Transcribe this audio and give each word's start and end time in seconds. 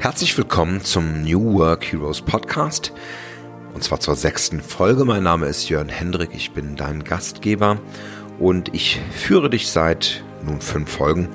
Herzlich 0.00 0.38
willkommen 0.38 0.84
zum 0.84 1.22
New 1.22 1.54
Work 1.54 1.90
Heroes 1.90 2.22
Podcast 2.22 2.92
und 3.74 3.82
zwar 3.82 3.98
zur 3.98 4.14
sechsten 4.14 4.60
Folge. 4.60 5.04
Mein 5.04 5.24
Name 5.24 5.46
ist 5.46 5.68
Jörn 5.68 5.88
Hendrik, 5.88 6.30
ich 6.32 6.52
bin 6.52 6.76
dein 6.76 7.02
Gastgeber 7.02 7.80
und 8.38 8.72
ich 8.72 9.00
führe 9.10 9.50
dich 9.50 9.66
seit 9.68 10.22
nun 10.46 10.60
fünf 10.60 10.88
Folgen 10.88 11.28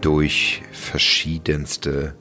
durch 0.00 0.62
verschiedenste 0.72 2.14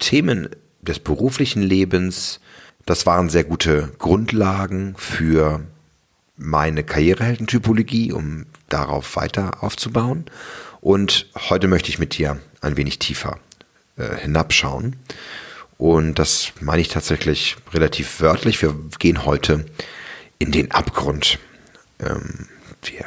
Themen 0.00 0.48
des 0.80 0.98
beruflichen 0.98 1.62
Lebens. 1.62 2.40
Das 2.84 3.06
waren 3.06 3.30
sehr 3.30 3.44
gute 3.44 3.92
Grundlagen 3.98 4.96
für 4.98 5.60
meine 6.36 6.82
Karriereheldentypologie, 6.82 8.10
um 8.10 8.46
darauf 8.68 9.14
weiter 9.14 9.62
aufzubauen. 9.62 10.24
Und 10.80 11.30
heute 11.48 11.68
möchte 11.68 11.90
ich 11.90 12.00
mit 12.00 12.18
dir 12.18 12.40
ein 12.60 12.76
wenig 12.76 12.98
tiefer 12.98 13.38
äh, 14.02 14.16
hinabschauen. 14.20 14.96
Und 15.78 16.18
das 16.18 16.52
meine 16.60 16.80
ich 16.80 16.88
tatsächlich 16.88 17.56
relativ 17.72 18.20
wörtlich. 18.20 18.60
Wir 18.62 18.74
gehen 18.98 19.24
heute 19.24 19.66
in 20.38 20.52
den 20.52 20.70
Abgrund. 20.70 21.38
Ähm, 21.98 22.48
wir 22.82 23.06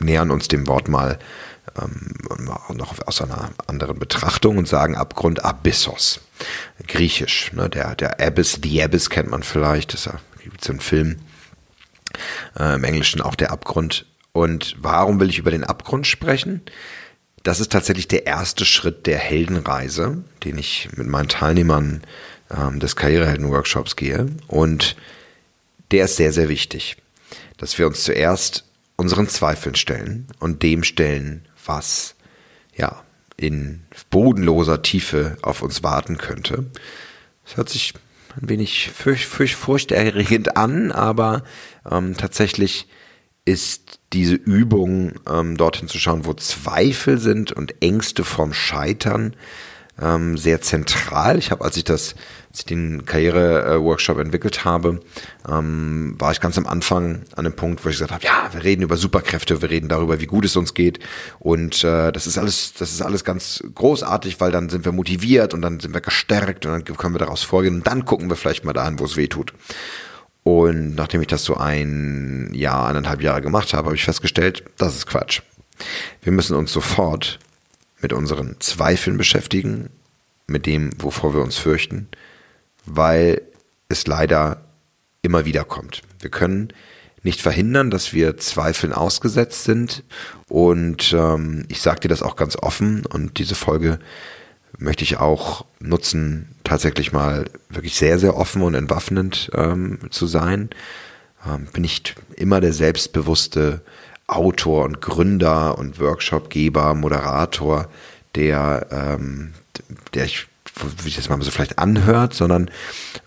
nähern 0.00 0.30
uns 0.30 0.48
dem 0.48 0.66
Wort 0.66 0.88
mal 0.88 1.18
ähm, 1.80 2.12
noch 2.74 2.94
aus 3.06 3.22
einer 3.22 3.50
anderen 3.66 3.98
Betrachtung 3.98 4.58
und 4.58 4.68
sagen 4.68 4.96
Abgrund 4.96 5.44
Abyssos. 5.44 6.20
Griechisch. 6.86 7.52
Ne? 7.52 7.68
Der, 7.68 7.94
der 7.94 8.20
Abyss, 8.20 8.60
The 8.62 8.84
Abyss 8.84 9.10
kennt 9.10 9.30
man 9.30 9.42
vielleicht. 9.42 9.94
Das 9.94 10.08
gibt 10.42 10.64
so 10.64 10.72
einen 10.72 10.80
Film. 10.80 11.20
Äh, 12.58 12.74
Im 12.74 12.84
Englischen 12.84 13.20
auch 13.20 13.34
der 13.34 13.50
Abgrund. 13.50 14.06
Und 14.32 14.76
warum 14.78 15.18
will 15.18 15.30
ich 15.30 15.38
über 15.38 15.50
den 15.50 15.64
Abgrund 15.64 16.06
sprechen? 16.06 16.62
Das 17.46 17.60
ist 17.60 17.70
tatsächlich 17.70 18.08
der 18.08 18.26
erste 18.26 18.64
Schritt 18.64 19.06
der 19.06 19.18
Heldenreise, 19.18 20.24
den 20.42 20.58
ich 20.58 20.88
mit 20.96 21.06
meinen 21.06 21.28
Teilnehmern 21.28 22.02
ähm, 22.50 22.80
des 22.80 22.96
Karrierehelden-Workshops 22.96 23.94
gehe. 23.94 24.26
Und 24.48 24.96
der 25.92 26.06
ist 26.06 26.16
sehr, 26.16 26.32
sehr 26.32 26.48
wichtig, 26.48 26.96
dass 27.56 27.78
wir 27.78 27.86
uns 27.86 28.02
zuerst 28.02 28.64
unseren 28.96 29.28
Zweifeln 29.28 29.76
stellen 29.76 30.26
und 30.40 30.64
dem 30.64 30.82
stellen, 30.82 31.46
was 31.64 32.16
ja 32.74 33.04
in 33.36 33.84
bodenloser 34.10 34.82
Tiefe 34.82 35.36
auf 35.42 35.62
uns 35.62 35.84
warten 35.84 36.18
könnte. 36.18 36.64
Das 37.44 37.58
hört 37.58 37.68
sich 37.68 37.94
ein 38.42 38.48
wenig 38.48 38.90
furcht, 38.90 39.24
furcht, 39.24 39.54
furchterregend 39.54 40.56
an, 40.56 40.90
aber 40.90 41.44
ähm, 41.88 42.16
tatsächlich 42.16 42.88
ist 43.46 44.00
diese 44.12 44.34
Übung, 44.34 45.12
ähm, 45.30 45.56
dorthin 45.56 45.88
zu 45.88 45.98
schauen, 45.98 46.26
wo 46.26 46.34
Zweifel 46.34 47.18
sind 47.18 47.52
und 47.52 47.80
Ängste 47.80 48.24
vorm 48.24 48.52
Scheitern, 48.52 49.34
ähm, 50.00 50.36
sehr 50.36 50.60
zentral. 50.60 51.38
Ich 51.38 51.50
habe, 51.50 51.64
als 51.64 51.76
ich 51.76 51.84
das, 51.84 52.16
als 52.50 52.60
ich 52.60 52.64
den 52.66 53.06
Karriere-Workshop 53.06 54.18
entwickelt 54.18 54.64
habe, 54.64 55.00
ähm, 55.48 56.16
war 56.18 56.32
ich 56.32 56.40
ganz 56.40 56.58
am 56.58 56.66
Anfang 56.66 57.22
an 57.34 57.44
dem 57.44 57.54
Punkt, 57.54 57.84
wo 57.84 57.88
ich 57.88 57.94
gesagt 57.94 58.12
habe, 58.12 58.24
ja, 58.24 58.50
wir 58.52 58.64
reden 58.64 58.82
über 58.82 58.96
Superkräfte, 58.96 59.62
wir 59.62 59.70
reden 59.70 59.88
darüber, 59.88 60.20
wie 60.20 60.26
gut 60.26 60.44
es 60.44 60.56
uns 60.56 60.74
geht 60.74 60.98
und 61.38 61.82
äh, 61.84 62.12
das 62.12 62.26
ist 62.26 62.36
alles, 62.36 62.74
das 62.74 62.92
ist 62.92 63.00
alles 63.00 63.24
ganz 63.24 63.62
großartig, 63.74 64.40
weil 64.40 64.50
dann 64.50 64.68
sind 64.68 64.84
wir 64.84 64.92
motiviert 64.92 65.54
und 65.54 65.62
dann 65.62 65.80
sind 65.80 65.94
wir 65.94 66.02
gestärkt 66.02 66.66
und 66.66 66.72
dann 66.72 66.84
können 66.84 67.14
wir 67.14 67.20
daraus 67.20 67.42
vorgehen 67.42 67.76
und 67.76 67.86
dann 67.86 68.04
gucken 68.04 68.28
wir 68.28 68.36
vielleicht 68.36 68.64
mal 68.64 68.74
dahin, 68.74 68.98
wo 68.98 69.04
es 69.04 69.16
weh 69.16 69.28
tut. 69.28 69.54
Und 70.46 70.94
nachdem 70.94 71.22
ich 71.22 71.26
das 71.26 71.42
so 71.42 71.56
ein 71.56 72.54
Jahr, 72.54 72.86
eineinhalb 72.86 73.20
Jahre 73.20 73.42
gemacht 73.42 73.74
habe, 73.74 73.86
habe 73.86 73.96
ich 73.96 74.04
festgestellt, 74.04 74.62
das 74.78 74.94
ist 74.94 75.06
Quatsch. 75.08 75.40
Wir 76.22 76.30
müssen 76.30 76.54
uns 76.54 76.72
sofort 76.72 77.40
mit 78.00 78.12
unseren 78.12 78.54
Zweifeln 78.60 79.16
beschäftigen, 79.16 79.90
mit 80.46 80.66
dem, 80.66 80.90
wovor 81.02 81.34
wir 81.34 81.42
uns 81.42 81.58
fürchten, 81.58 82.06
weil 82.84 83.42
es 83.88 84.06
leider 84.06 84.62
immer 85.20 85.46
wieder 85.46 85.64
kommt. 85.64 86.02
Wir 86.20 86.30
können 86.30 86.72
nicht 87.24 87.40
verhindern, 87.40 87.90
dass 87.90 88.12
wir 88.12 88.36
Zweifeln 88.36 88.92
ausgesetzt 88.92 89.64
sind. 89.64 90.04
Und 90.48 91.12
ähm, 91.12 91.64
ich 91.66 91.82
sage 91.82 92.02
dir 92.02 92.08
das 92.08 92.22
auch 92.22 92.36
ganz 92.36 92.54
offen 92.54 93.04
und 93.04 93.38
diese 93.38 93.56
Folge 93.56 93.98
möchte 94.78 95.04
ich 95.04 95.18
auch 95.18 95.64
nutzen, 95.80 96.54
tatsächlich 96.64 97.12
mal 97.12 97.46
wirklich 97.68 97.96
sehr, 97.96 98.18
sehr 98.18 98.36
offen 98.36 98.62
und 98.62 98.74
entwaffnend 98.74 99.50
ähm, 99.54 99.98
zu 100.10 100.26
sein. 100.26 100.70
Ähm, 101.46 101.66
bin 101.72 101.82
nicht 101.82 102.16
immer 102.36 102.60
der 102.60 102.72
selbstbewusste 102.72 103.80
Autor 104.26 104.84
und 104.84 105.00
Gründer 105.00 105.78
und 105.78 106.00
Workshopgeber, 106.00 106.94
Moderator, 106.94 107.88
der, 108.34 108.86
ähm, 108.90 109.54
der 110.14 110.24
ich, 110.24 110.46
wie 111.02 111.08
ich 111.08 111.16
das 111.16 111.28
mal 111.28 111.40
so 111.40 111.50
vielleicht 111.50 111.78
anhört, 111.78 112.34
sondern 112.34 112.70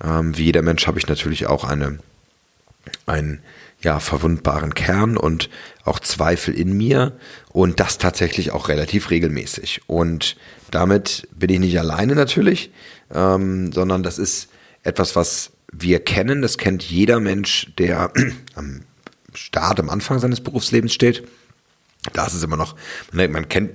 ähm, 0.04 0.38
wie 0.38 0.44
jeder 0.44 0.62
Mensch 0.62 0.88
habe 0.88 1.00
ich 1.00 1.08
natürlich 1.08 1.48
auch 1.48 1.64
eine, 1.64 2.00
ein 3.06 3.42
ja, 3.82 4.00
verwundbaren 4.00 4.74
Kern 4.74 5.16
und 5.18 5.50
auch 5.86 6.00
Zweifel 6.00 6.54
in 6.54 6.76
mir 6.76 7.14
und 7.52 7.80
das 7.80 7.98
tatsächlich 7.98 8.52
auch 8.52 8.68
relativ 8.68 9.10
regelmäßig. 9.10 9.82
Und 9.88 10.36
damit 10.70 11.28
bin 11.34 11.50
ich 11.50 11.60
nicht 11.60 11.80
alleine 11.80 12.16
natürlich, 12.16 12.72
ähm, 13.14 13.72
sondern 13.72 14.04
das 14.04 14.20
ist 14.20 14.50
etwas, 14.84 15.16
was 15.16 15.52
wir 15.72 16.00
kennen. 16.00 16.42
Das 16.42 16.58
kennt 16.58 16.84
jeder 16.84 17.20
Mensch, 17.20 17.68
der 17.78 18.12
am 18.56 18.82
Start, 19.34 19.80
am 19.80 19.90
Anfang 19.90 20.20
seines 20.20 20.42
Berufslebens 20.42 20.94
steht. 20.94 21.28
Da 22.14 22.26
ist 22.26 22.34
es 22.34 22.44
immer 22.44 22.56
noch, 22.56 22.78
man 23.12 23.50
kennt, 23.50 23.72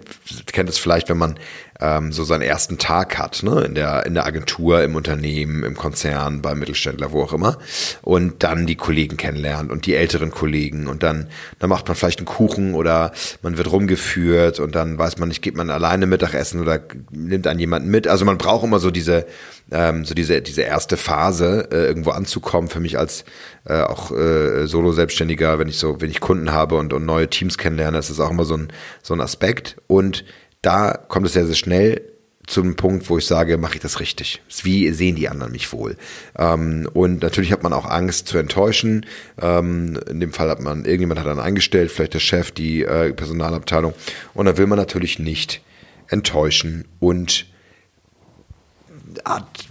kennt 0.46 0.70
es 0.70 0.78
vielleicht, 0.78 1.10
wenn 1.10 1.18
man 1.18 1.38
ähm, 1.78 2.10
so 2.10 2.24
seinen 2.24 2.40
ersten 2.40 2.78
Tag 2.78 3.18
hat, 3.18 3.42
ne? 3.42 3.60
in, 3.64 3.74
der, 3.74 4.06
in 4.06 4.14
der 4.14 4.24
Agentur, 4.24 4.82
im 4.82 4.96
Unternehmen, 4.96 5.62
im 5.62 5.76
Konzern, 5.76 6.40
beim 6.40 6.58
Mittelständler, 6.58 7.12
wo 7.12 7.22
auch 7.22 7.34
immer. 7.34 7.58
Und 8.00 8.42
dann 8.42 8.66
die 8.66 8.76
Kollegen 8.76 9.18
kennenlernt 9.18 9.70
und 9.70 9.84
die 9.84 9.94
älteren 9.94 10.30
Kollegen. 10.30 10.86
Und 10.86 11.02
dann, 11.02 11.28
dann 11.58 11.68
macht 11.68 11.86
man 11.86 11.96
vielleicht 11.96 12.20
einen 12.20 12.26
Kuchen 12.26 12.74
oder 12.74 13.12
man 13.42 13.58
wird 13.58 13.70
rumgeführt 13.70 14.58
und 14.58 14.74
dann 14.74 14.96
weiß 14.96 15.18
man 15.18 15.28
nicht, 15.28 15.42
geht 15.42 15.56
man 15.56 15.68
alleine 15.68 16.06
Mittagessen 16.06 16.62
oder 16.62 16.80
nimmt 17.10 17.46
einen 17.46 17.60
jemanden 17.60 17.91
mit. 17.91 18.08
Also 18.08 18.24
man 18.24 18.38
braucht 18.38 18.64
immer 18.64 18.78
so 18.78 18.91
diese, 18.91 19.26
ähm, 19.74 20.04
so 20.04 20.14
diese, 20.14 20.40
diese 20.40 20.62
erste 20.62 20.96
Phase, 20.96 21.68
äh, 21.70 21.86
irgendwo 21.86 22.10
anzukommen. 22.10 22.70
Für 22.70 22.80
mich 22.80 22.98
als 22.98 23.24
äh, 23.66 23.82
auch 23.82 24.10
äh, 24.12 24.66
Solo-Selbstständiger, 24.66 25.58
wenn 25.58 25.68
ich 25.68 25.78
so, 25.78 26.00
wenn 26.00 26.10
ich 26.10 26.20
Kunden 26.20 26.52
habe 26.52 26.76
und, 26.76 26.92
und 26.92 27.04
neue 27.04 27.28
Teams 27.28 27.58
kennenlerne, 27.58 27.98
ist 27.98 28.10
das 28.10 28.20
auch 28.20 28.30
immer 28.30 28.44
so 28.44 28.56
ein, 28.56 28.68
so 29.02 29.14
ein 29.14 29.20
Aspekt. 29.20 29.76
Und 29.88 30.24
da 30.62 30.92
kommt 30.92 31.26
es 31.26 31.32
sehr, 31.32 31.46
sehr 31.46 31.56
schnell 31.56 32.00
zum 32.46 32.76
Punkt, 32.76 33.08
wo 33.08 33.18
ich 33.18 33.26
sage, 33.26 33.56
mache 33.58 33.74
ich 33.74 33.80
das 33.80 34.00
richtig? 34.00 34.42
Wie 34.62 34.90
sehen 34.90 35.16
die 35.16 35.28
anderen 35.28 35.52
mich 35.52 35.72
wohl? 35.72 35.96
Ähm, 36.38 36.88
und 36.92 37.22
natürlich 37.22 37.52
hat 37.52 37.62
man 37.62 37.72
auch 37.72 37.86
Angst 37.86 38.28
zu 38.28 38.38
enttäuschen. 38.38 39.06
Ähm, 39.41 39.98
in 40.08 40.20
dem 40.20 40.32
Fall 40.32 40.50
hat 40.50 40.60
man, 40.60 40.84
irgendjemand 40.84 41.20
hat 41.20 41.26
dann 41.26 41.41
eingestellt, 41.41 41.91
vielleicht 41.91 42.14
der 42.14 42.20
Chef, 42.20 42.52
die 42.52 42.82
äh, 42.82 43.12
Personalabteilung. 43.12 43.94
Und 44.34 44.46
da 44.46 44.56
will 44.56 44.66
man 44.66 44.78
natürlich 44.78 45.18
nicht 45.18 45.62
enttäuschen 46.08 46.84
und 47.00 47.46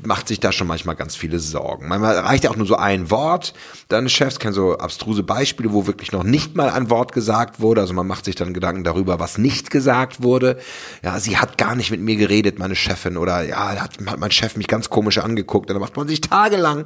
macht 0.03 0.27
sich 0.27 0.39
da 0.39 0.51
schon 0.51 0.67
manchmal 0.67 0.95
ganz 0.95 1.15
viele 1.15 1.39
Sorgen. 1.39 1.87
Manchmal 1.87 2.17
reicht 2.19 2.43
ja 2.43 2.51
auch 2.51 2.55
nur 2.55 2.67
so 2.67 2.75
ein 2.75 3.09
Wort. 3.09 3.53
Deine 3.89 4.09
Chefs 4.09 4.39
kennen 4.39 4.53
so 4.53 4.77
abstruse 4.77 5.23
Beispiele, 5.23 5.73
wo 5.73 5.87
wirklich 5.87 6.11
noch 6.11 6.23
nicht 6.23 6.55
mal 6.55 6.69
ein 6.69 6.89
Wort 6.89 7.11
gesagt 7.11 7.59
wurde. 7.59 7.81
Also 7.81 7.93
man 7.93 8.07
macht 8.07 8.25
sich 8.25 8.35
dann 8.35 8.53
Gedanken 8.53 8.83
darüber, 8.83 9.19
was 9.19 9.37
nicht 9.37 9.71
gesagt 9.71 10.23
wurde. 10.23 10.57
Ja, 11.03 11.19
sie 11.19 11.37
hat 11.37 11.57
gar 11.57 11.75
nicht 11.75 11.91
mit 11.91 12.01
mir 12.01 12.15
geredet, 12.15 12.59
meine 12.59 12.75
Chefin. 12.75 13.17
Oder 13.17 13.43
ja, 13.43 13.81
hat, 13.81 13.97
hat 14.05 14.19
mein 14.19 14.31
Chef 14.31 14.55
mich 14.55 14.67
ganz 14.67 14.89
komisch 14.89 15.17
angeguckt. 15.17 15.69
Und 15.69 15.75
dann 15.75 15.81
macht 15.81 15.97
man 15.97 16.07
sich 16.07 16.21
tagelang 16.21 16.85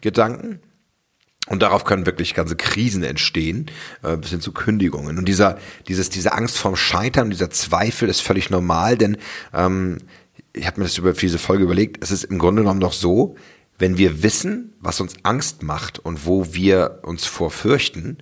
Gedanken. 0.00 0.60
Und 1.48 1.62
darauf 1.62 1.84
können 1.84 2.04
wirklich 2.04 2.34
ganze 2.34 2.56
Krisen 2.56 3.02
entstehen, 3.02 3.70
äh, 4.02 4.16
bis 4.16 4.30
hin 4.30 4.40
zu 4.40 4.52
Kündigungen. 4.52 5.18
Und 5.18 5.26
dieser, 5.26 5.58
dieses, 5.88 6.10
diese 6.10 6.32
Angst 6.32 6.58
vorm 6.58 6.76
Scheitern, 6.76 7.30
dieser 7.30 7.50
Zweifel 7.50 8.08
ist 8.08 8.20
völlig 8.20 8.50
normal, 8.50 8.98
denn 8.98 9.16
ähm, 9.54 9.98
ich 10.52 10.66
habe 10.66 10.80
mir 10.80 10.86
das 10.86 10.98
über 10.98 11.12
diese 11.12 11.38
Folge 11.38 11.64
überlegt, 11.64 12.02
es 12.02 12.10
ist 12.10 12.24
im 12.24 12.38
Grunde 12.38 12.62
genommen 12.62 12.80
doch 12.80 12.92
so, 12.92 13.36
wenn 13.78 13.96
wir 13.96 14.22
wissen, 14.22 14.74
was 14.80 15.00
uns 15.00 15.14
Angst 15.22 15.62
macht 15.62 15.98
und 15.98 16.26
wo 16.26 16.52
wir 16.52 17.00
uns 17.02 17.26
vorfürchten, 17.26 18.18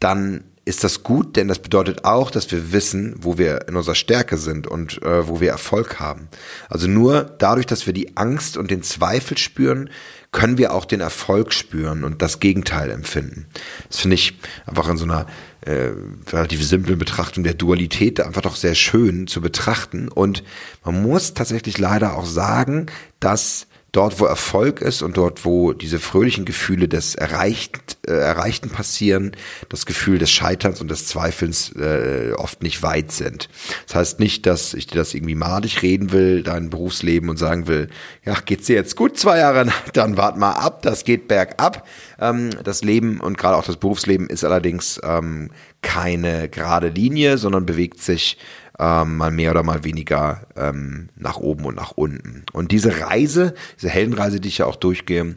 dann 0.00 0.44
ist 0.64 0.82
das 0.82 1.02
gut, 1.02 1.36
denn 1.36 1.48
das 1.48 1.58
bedeutet 1.58 2.04
auch, 2.04 2.30
dass 2.30 2.50
wir 2.50 2.72
wissen, 2.72 3.16
wo 3.18 3.36
wir 3.36 3.68
in 3.68 3.76
unserer 3.76 3.94
Stärke 3.94 4.38
sind 4.38 4.66
und 4.66 5.02
äh, 5.02 5.28
wo 5.28 5.40
wir 5.40 5.50
Erfolg 5.50 6.00
haben. 6.00 6.28
Also 6.70 6.88
nur 6.88 7.22
dadurch, 7.38 7.66
dass 7.66 7.86
wir 7.86 7.92
die 7.92 8.16
Angst 8.16 8.56
und 8.56 8.70
den 8.70 8.82
Zweifel 8.82 9.36
spüren, 9.36 9.90
können 10.32 10.56
wir 10.56 10.72
auch 10.72 10.86
den 10.86 11.00
Erfolg 11.00 11.52
spüren 11.52 12.02
und 12.02 12.22
das 12.22 12.40
Gegenteil 12.40 12.90
empfinden. 12.90 13.46
Das 13.88 14.00
finde 14.00 14.14
ich 14.14 14.38
einfach 14.66 14.88
in 14.88 14.96
so 14.96 15.04
einer 15.04 15.26
äh, 15.64 15.92
relativ 16.30 16.64
simplen 16.64 16.98
Betrachtung 16.98 17.44
der 17.44 17.54
Dualität 17.54 18.20
einfach 18.20 18.42
doch 18.42 18.56
sehr 18.56 18.74
schön 18.74 19.26
zu 19.26 19.40
betrachten. 19.40 20.08
Und 20.08 20.44
man 20.84 21.02
muss 21.02 21.34
tatsächlich 21.34 21.78
leider 21.78 22.16
auch 22.16 22.26
sagen, 22.26 22.86
dass 23.20 23.66
dort, 23.94 24.18
wo 24.18 24.24
Erfolg 24.24 24.80
ist 24.80 25.02
und 25.02 25.16
dort, 25.16 25.44
wo 25.44 25.72
diese 25.72 25.98
fröhlichen 25.98 26.44
Gefühle 26.44 26.88
des 26.88 27.14
Erreicht, 27.14 27.98
äh, 28.06 28.12
Erreichten 28.12 28.68
passieren, 28.68 29.32
das 29.68 29.86
Gefühl 29.86 30.18
des 30.18 30.30
Scheiterns 30.30 30.80
und 30.80 30.90
des 30.90 31.06
Zweifelns 31.06 31.72
äh, 31.76 32.32
oft 32.36 32.62
nicht 32.62 32.82
weit 32.82 33.12
sind. 33.12 33.48
Das 33.86 33.94
heißt 33.94 34.20
nicht, 34.20 34.46
dass 34.46 34.74
ich 34.74 34.88
dir 34.88 34.98
das 34.98 35.14
irgendwie 35.14 35.36
madig 35.36 35.82
reden 35.82 36.10
will, 36.12 36.42
dein 36.42 36.70
Berufsleben 36.70 37.28
und 37.28 37.36
sagen 37.36 37.68
will, 37.68 37.88
ja, 38.24 38.34
geht's 38.44 38.66
dir 38.66 38.76
jetzt 38.76 38.96
gut 38.96 39.16
zwei 39.16 39.38
Jahre, 39.38 39.66
dann 39.92 40.16
wart 40.16 40.36
mal 40.36 40.52
ab, 40.52 40.82
das 40.82 41.04
geht 41.04 41.28
bergab. 41.28 41.86
Ähm, 42.18 42.50
das 42.64 42.82
Leben 42.82 43.20
und 43.20 43.38
gerade 43.38 43.56
auch 43.56 43.64
das 43.64 43.76
Berufsleben 43.76 44.28
ist 44.28 44.44
allerdings 44.44 45.00
ähm, 45.04 45.50
keine 45.82 46.48
gerade 46.48 46.88
Linie, 46.88 47.38
sondern 47.38 47.66
bewegt 47.66 48.00
sich 48.00 48.38
ähm, 48.78 49.16
mal 49.16 49.30
mehr 49.30 49.50
oder 49.50 49.62
mal 49.62 49.84
weniger 49.84 50.46
ähm, 50.56 51.08
nach 51.16 51.36
oben 51.36 51.64
und 51.64 51.76
nach 51.76 51.92
unten. 51.92 52.44
Und 52.52 52.72
diese 52.72 53.00
Reise, 53.00 53.54
diese 53.76 53.90
Heldenreise, 53.90 54.40
die 54.40 54.48
ich 54.48 54.58
ja 54.58 54.66
auch 54.66 54.76
durchgehe, 54.76 55.36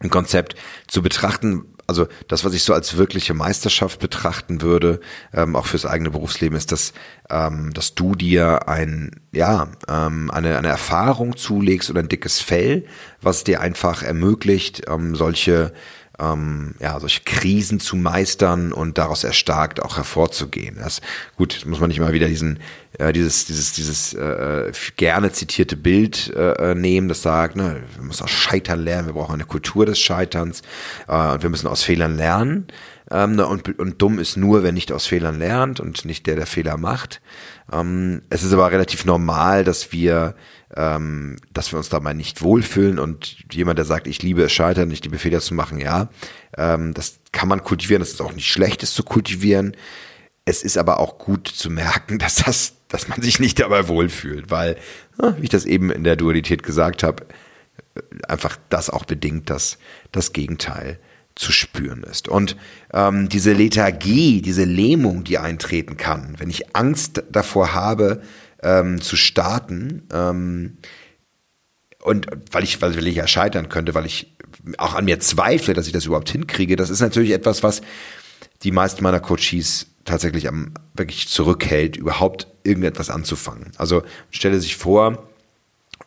im 0.00 0.10
Konzept 0.10 0.56
zu 0.86 1.02
betrachten, 1.02 1.64
also 1.86 2.06
das, 2.28 2.44
was 2.44 2.52
ich 2.52 2.64
so 2.64 2.74
als 2.74 2.96
wirkliche 2.96 3.34
Meisterschaft 3.34 4.00
betrachten 4.00 4.60
würde, 4.60 5.00
ähm, 5.32 5.54
auch 5.54 5.66
fürs 5.66 5.86
eigene 5.86 6.10
Berufsleben, 6.10 6.56
ist, 6.56 6.72
dass, 6.72 6.92
ähm, 7.30 7.72
dass 7.72 7.94
du 7.94 8.14
dir 8.14 8.68
ein, 8.68 9.12
ja, 9.32 9.68
ähm, 9.88 10.30
eine, 10.30 10.58
eine 10.58 10.68
Erfahrung 10.68 11.36
zulegst 11.36 11.88
oder 11.90 12.00
ein 12.00 12.08
dickes 12.08 12.40
Fell, 12.40 12.86
was 13.22 13.44
dir 13.44 13.60
einfach 13.60 14.02
ermöglicht, 14.02 14.82
ähm, 14.88 15.14
solche 15.14 15.72
ähm, 16.18 16.74
ja, 16.80 16.98
solche 17.00 17.22
Krisen 17.24 17.80
zu 17.80 17.96
meistern 17.96 18.72
und 18.72 18.98
daraus 18.98 19.24
erstarkt 19.24 19.82
auch 19.82 19.96
hervorzugehen. 19.96 20.76
Das, 20.78 21.00
gut, 21.36 21.64
muss 21.66 21.80
man 21.80 21.88
nicht 21.88 22.00
mal 22.00 22.12
wieder 22.12 22.28
diesen, 22.28 22.58
äh, 22.98 23.12
dieses, 23.12 23.44
dieses, 23.46 23.72
dieses 23.72 24.14
äh, 24.14 24.72
gerne 24.96 25.32
zitierte 25.32 25.76
Bild 25.76 26.32
äh, 26.34 26.74
nehmen, 26.74 27.08
das 27.08 27.22
sagt, 27.22 27.56
ne, 27.56 27.82
wir 27.94 28.04
müssen 28.04 28.24
aus 28.24 28.30
Scheitern 28.30 28.82
lernen, 28.82 29.06
wir 29.06 29.14
brauchen 29.14 29.34
eine 29.34 29.44
Kultur 29.44 29.86
des 29.86 29.98
Scheiterns 29.98 30.62
äh, 31.08 31.32
und 31.32 31.42
wir 31.42 31.50
müssen 31.50 31.66
aus 31.66 31.82
Fehlern 31.82 32.16
lernen. 32.16 32.66
Ähm, 33.10 33.38
und, 33.38 33.78
und 33.78 34.02
dumm 34.02 34.18
ist 34.18 34.36
nur, 34.36 34.62
wer 34.62 34.72
nicht 34.72 34.92
aus 34.92 35.06
Fehlern 35.06 35.38
lernt 35.38 35.80
und 35.80 36.04
nicht 36.04 36.26
der, 36.26 36.36
der 36.36 36.46
Fehler 36.46 36.76
macht. 36.76 37.20
Ähm, 37.72 38.22
es 38.30 38.42
ist 38.42 38.52
aber 38.52 38.70
relativ 38.70 39.04
normal, 39.04 39.64
dass 39.64 39.92
wir 39.92 40.34
ähm, 40.74 41.36
dass 41.52 41.72
wir 41.72 41.78
uns 41.78 41.88
dabei 41.88 42.12
nicht 42.12 42.42
wohlfühlen 42.42 42.98
und 42.98 43.36
jemand, 43.52 43.78
der 43.78 43.84
sagt, 43.84 44.06
ich 44.06 44.22
liebe 44.22 44.42
es 44.42 44.52
scheitern, 44.52 44.90
ich 44.90 45.04
liebe 45.04 45.18
Fehler 45.18 45.40
zu 45.40 45.54
machen, 45.54 45.78
ja, 45.78 46.08
ähm, 46.56 46.92
das 46.92 47.20
kann 47.32 47.48
man 47.48 47.62
kultivieren, 47.62 48.00
das 48.00 48.10
ist 48.10 48.20
auch 48.20 48.32
nicht 48.32 48.50
schlecht, 48.50 48.82
es 48.82 48.94
zu 48.94 49.04
kultivieren. 49.04 49.76
Es 50.44 50.62
ist 50.62 50.78
aber 50.78 51.00
auch 51.00 51.18
gut 51.18 51.48
zu 51.48 51.70
merken, 51.70 52.18
dass 52.20 52.36
das, 52.36 52.74
dass 52.88 53.08
man 53.08 53.22
sich 53.22 53.38
nicht 53.38 53.60
dabei 53.60 53.88
wohlfühlt, 53.88 54.50
weil, 54.50 54.76
wie 55.18 55.44
ich 55.44 55.50
das 55.50 55.64
eben 55.64 55.90
in 55.90 56.04
der 56.04 56.16
Dualität 56.16 56.62
gesagt 56.62 57.02
habe, 57.02 57.26
einfach 58.28 58.56
das 58.68 58.90
auch 58.90 59.04
bedingt, 59.04 59.50
dass 59.50 59.78
das 60.12 60.32
Gegenteil 60.32 60.98
zu 61.36 61.52
spüren 61.52 62.02
ist. 62.02 62.28
Und 62.28 62.56
ähm, 62.92 63.28
diese 63.28 63.52
Lethargie, 63.52 64.42
diese 64.42 64.64
Lähmung, 64.64 65.22
die 65.22 65.38
eintreten 65.38 65.96
kann, 65.96 66.34
wenn 66.38 66.50
ich 66.50 66.74
Angst 66.74 67.22
davor 67.30 67.74
habe, 67.74 68.22
ähm, 68.62 69.00
zu 69.00 69.16
starten. 69.16 70.08
Ähm, 70.12 70.78
und 72.02 72.26
weil 72.50 72.64
ich, 72.64 72.80
weil 72.80 73.06
ich 73.06 73.14
ja 73.14 73.26
scheitern 73.26 73.68
könnte, 73.68 73.94
weil 73.94 74.06
ich 74.06 74.36
auch 74.78 74.94
an 74.94 75.04
mir 75.04 75.20
zweifle, 75.20 75.74
dass 75.74 75.86
ich 75.86 75.92
das 75.92 76.06
überhaupt 76.06 76.30
hinkriege, 76.30 76.76
das 76.76 76.90
ist 76.90 77.00
natürlich 77.00 77.32
etwas, 77.32 77.62
was 77.62 77.82
die 78.62 78.72
meisten 78.72 79.02
meiner 79.02 79.20
Coaches 79.20 79.88
tatsächlich 80.04 80.48
am 80.48 80.72
wirklich 80.94 81.28
zurückhält, 81.28 81.96
überhaupt 81.96 82.46
irgendetwas 82.64 83.10
anzufangen. 83.10 83.72
Also 83.76 84.02
stelle 84.30 84.60
sich 84.60 84.76
vor, 84.76 85.28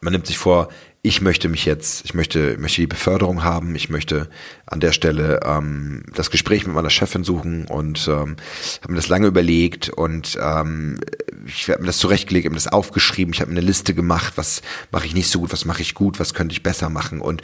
man 0.01 0.13
nimmt 0.13 0.25
sich 0.25 0.37
vor, 0.37 0.69
ich 1.01 1.21
möchte 1.21 1.47
mich 1.47 1.65
jetzt, 1.65 2.03
ich 2.03 2.13
möchte, 2.13 2.57
möchte 2.57 2.81
die 2.81 2.87
Beförderung 2.87 3.43
haben, 3.43 3.73
ich 3.75 3.89
möchte 3.89 4.29
an 4.65 4.81
der 4.81 4.91
Stelle 4.91 5.39
ähm, 5.45 6.03
das 6.13 6.29
Gespräch 6.29 6.65
mit 6.65 6.75
meiner 6.75 6.89
Chefin 6.89 7.23
suchen 7.23 7.65
und 7.67 8.05
ähm, 8.09 8.35
habe 8.81 8.91
mir 8.91 8.97
das 8.97 9.07
lange 9.07 9.27
überlegt 9.27 9.89
und 9.89 10.37
ähm, 10.41 10.99
ich 11.45 11.69
habe 11.69 11.81
mir 11.81 11.87
das 11.87 11.99
zurechtgelegt, 11.99 12.45
habe 12.45 12.53
mir 12.53 12.61
das 12.61 12.67
aufgeschrieben, 12.67 13.33
ich 13.33 13.39
habe 13.39 13.49
mir 13.49 13.59
eine 13.59 13.65
Liste 13.65 13.93
gemacht, 13.93 14.33
was 14.35 14.61
mache 14.91 15.05
ich 15.05 15.13
nicht 15.13 15.29
so 15.29 15.39
gut, 15.39 15.53
was 15.53 15.63
mache 15.63 15.81
ich 15.81 15.95
gut, 15.95 16.19
was 16.19 16.33
könnte 16.33 16.51
ich 16.51 16.63
besser 16.63 16.89
machen? 16.89 17.21
Und 17.21 17.43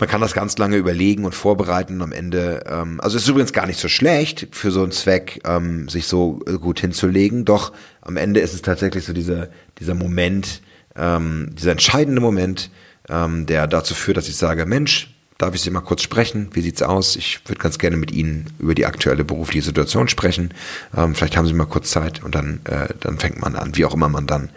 man 0.00 0.08
kann 0.08 0.20
das 0.20 0.32
ganz 0.32 0.58
lange 0.58 0.76
überlegen 0.76 1.24
und 1.24 1.36
vorbereiten 1.36 1.94
und 1.94 2.02
am 2.02 2.12
Ende, 2.12 2.64
ähm, 2.66 3.00
also 3.00 3.16
es 3.16 3.22
ist 3.22 3.28
übrigens 3.28 3.52
gar 3.52 3.66
nicht 3.66 3.78
so 3.78 3.88
schlecht 3.88 4.48
für 4.50 4.72
so 4.72 4.82
einen 4.82 4.92
Zweck, 4.92 5.42
ähm, 5.44 5.88
sich 5.88 6.08
so 6.08 6.40
gut 6.60 6.80
hinzulegen, 6.80 7.44
doch 7.44 7.72
am 8.00 8.16
Ende 8.16 8.40
ist 8.40 8.54
es 8.54 8.62
tatsächlich 8.62 9.04
so 9.04 9.12
dieser, 9.12 9.48
dieser 9.78 9.94
Moment, 9.94 10.60
ähm, 10.96 11.50
dieser 11.52 11.72
entscheidende 11.72 12.20
Moment, 12.20 12.70
ähm, 13.08 13.46
der 13.46 13.66
dazu 13.66 13.94
führt, 13.94 14.16
dass 14.16 14.28
ich 14.28 14.36
sage, 14.36 14.66
Mensch, 14.66 15.14
darf 15.38 15.54
ich 15.54 15.62
Sie 15.62 15.70
mal 15.70 15.80
kurz 15.80 16.02
sprechen? 16.02 16.50
Wie 16.52 16.60
sieht's 16.60 16.82
aus? 16.82 17.16
Ich 17.16 17.40
würde 17.46 17.60
ganz 17.60 17.78
gerne 17.78 17.96
mit 17.96 18.10
Ihnen 18.10 18.46
über 18.58 18.74
die 18.74 18.86
aktuelle 18.86 19.24
berufliche 19.24 19.62
Situation 19.62 20.08
sprechen. 20.08 20.52
Ähm, 20.96 21.14
vielleicht 21.14 21.36
haben 21.36 21.46
Sie 21.46 21.54
mal 21.54 21.66
kurz 21.66 21.90
Zeit 21.90 22.22
und 22.22 22.34
dann, 22.34 22.60
äh, 22.64 22.88
dann 23.00 23.18
fängt 23.18 23.40
man 23.40 23.54
an, 23.54 23.76
wie 23.76 23.84
auch 23.84 23.94
immer 23.94 24.08
man 24.08 24.26
dann 24.26 24.50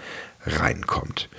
reinkommt. 0.45 1.29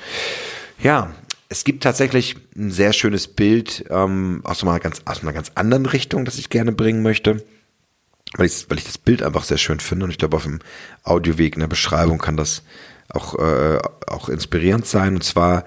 Ja, 0.80 1.12
es 1.48 1.64
gibt 1.64 1.82
tatsächlich 1.82 2.36
ein 2.56 2.70
sehr 2.70 2.92
schönes 2.92 3.28
Bild 3.28 3.84
ähm, 3.90 4.40
aus, 4.44 4.62
einer 4.62 4.78
ganz, 4.80 5.02
aus 5.04 5.22
einer 5.22 5.32
ganz 5.32 5.52
anderen 5.54 5.86
Richtung, 5.86 6.24
das 6.24 6.38
ich 6.38 6.48
gerne 6.48 6.72
bringen 6.72 7.02
möchte. 7.02 7.44
Weil 8.34 8.46
ich, 8.46 8.70
weil 8.70 8.78
ich 8.78 8.84
das 8.84 8.96
Bild 8.96 9.22
einfach 9.22 9.44
sehr 9.44 9.58
schön 9.58 9.78
finde 9.78 10.04
und 10.04 10.10
ich 10.10 10.16
glaube, 10.16 10.38
auf 10.38 10.44
dem 10.44 10.60
Audioweg 11.02 11.54
in 11.54 11.60
der 11.60 11.66
Beschreibung 11.66 12.16
kann 12.16 12.38
das 12.38 12.62
auch, 13.08 13.38
äh, 13.38 13.78
auch 14.06 14.28
inspirierend 14.28 14.87
sein. 14.87 15.14
Und 15.14 15.25
zwar, 15.25 15.64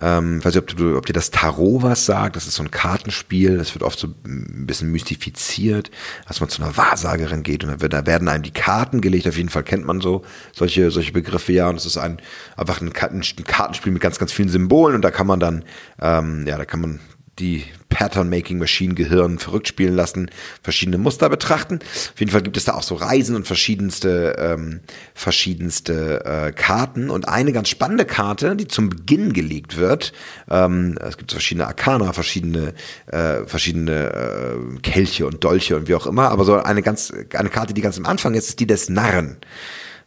ähm, 0.00 0.44
weiß 0.44 0.54
ich, 0.54 0.60
ob, 0.60 0.76
du, 0.76 0.96
ob 0.96 1.06
dir 1.06 1.12
das 1.12 1.30
Tarot 1.30 1.82
was 1.82 2.06
sagt. 2.06 2.36
Das 2.36 2.46
ist 2.46 2.54
so 2.54 2.62
ein 2.62 2.70
Kartenspiel. 2.70 3.58
Das 3.58 3.74
wird 3.74 3.82
oft 3.82 3.98
so 3.98 4.08
ein 4.24 4.66
bisschen 4.66 4.90
mystifiziert, 4.90 5.90
dass 6.26 6.40
man 6.40 6.48
zu 6.48 6.62
einer 6.62 6.76
Wahrsagerin 6.76 7.42
geht 7.42 7.64
und 7.64 7.82
da, 7.82 8.06
werden 8.06 8.28
einem 8.28 8.42
die 8.42 8.52
Karten 8.52 9.00
gelegt. 9.00 9.26
Auf 9.26 9.36
jeden 9.36 9.48
Fall 9.48 9.64
kennt 9.64 9.84
man 9.84 10.00
so 10.00 10.24
solche, 10.52 10.90
solche 10.90 11.12
Begriffe 11.12 11.52
ja. 11.52 11.68
Und 11.68 11.76
es 11.76 11.86
ist 11.86 11.96
ein, 11.96 12.20
einfach 12.56 12.80
ein, 12.80 12.92
ein 12.92 13.44
Kartenspiel 13.44 13.92
mit 13.92 14.02
ganz, 14.02 14.18
ganz 14.18 14.32
vielen 14.32 14.48
Symbolen 14.48 14.94
und 14.94 15.02
da 15.02 15.10
kann 15.10 15.26
man 15.26 15.40
dann, 15.40 15.64
ähm, 16.00 16.46
ja, 16.46 16.56
da 16.56 16.64
kann 16.64 16.80
man 16.80 17.00
die 17.38 17.64
Pattern-Making-Maschinen-Gehirn 17.88 19.38
verrückt 19.38 19.68
spielen 19.68 19.94
lassen, 19.94 20.30
verschiedene 20.62 20.98
Muster 20.98 21.28
betrachten. 21.28 21.80
Auf 21.82 22.18
jeden 22.18 22.30
Fall 22.30 22.42
gibt 22.42 22.56
es 22.56 22.64
da 22.64 22.74
auch 22.74 22.82
so 22.82 22.94
Reisen 22.94 23.34
und 23.34 23.46
verschiedenste, 23.46 24.36
ähm, 24.38 24.80
verschiedenste 25.14 26.24
äh, 26.24 26.52
Karten. 26.52 27.10
Und 27.10 27.28
eine 27.28 27.52
ganz 27.52 27.68
spannende 27.68 28.04
Karte, 28.04 28.56
die 28.56 28.68
zum 28.68 28.90
Beginn 28.90 29.32
gelegt 29.32 29.76
wird, 29.76 30.12
ähm, 30.50 30.98
es 31.00 31.16
gibt 31.16 31.32
verschiedene 31.32 31.66
Arkana, 31.66 32.12
verschiedene, 32.12 32.74
äh, 33.06 33.46
verschiedene 33.46 34.12
äh, 34.12 34.80
Kelche 34.80 35.26
und 35.26 35.42
Dolche 35.44 35.76
und 35.76 35.88
wie 35.88 35.94
auch 35.94 36.06
immer, 36.06 36.30
aber 36.30 36.44
so 36.44 36.54
eine 36.54 36.82
ganz, 36.82 37.12
eine 37.34 37.48
Karte, 37.48 37.74
die 37.74 37.80
ganz 37.80 37.98
am 37.98 38.06
Anfang 38.06 38.34
ist, 38.34 38.50
ist 38.50 38.60
die 38.60 38.66
des 38.66 38.88
Narren. 38.88 39.38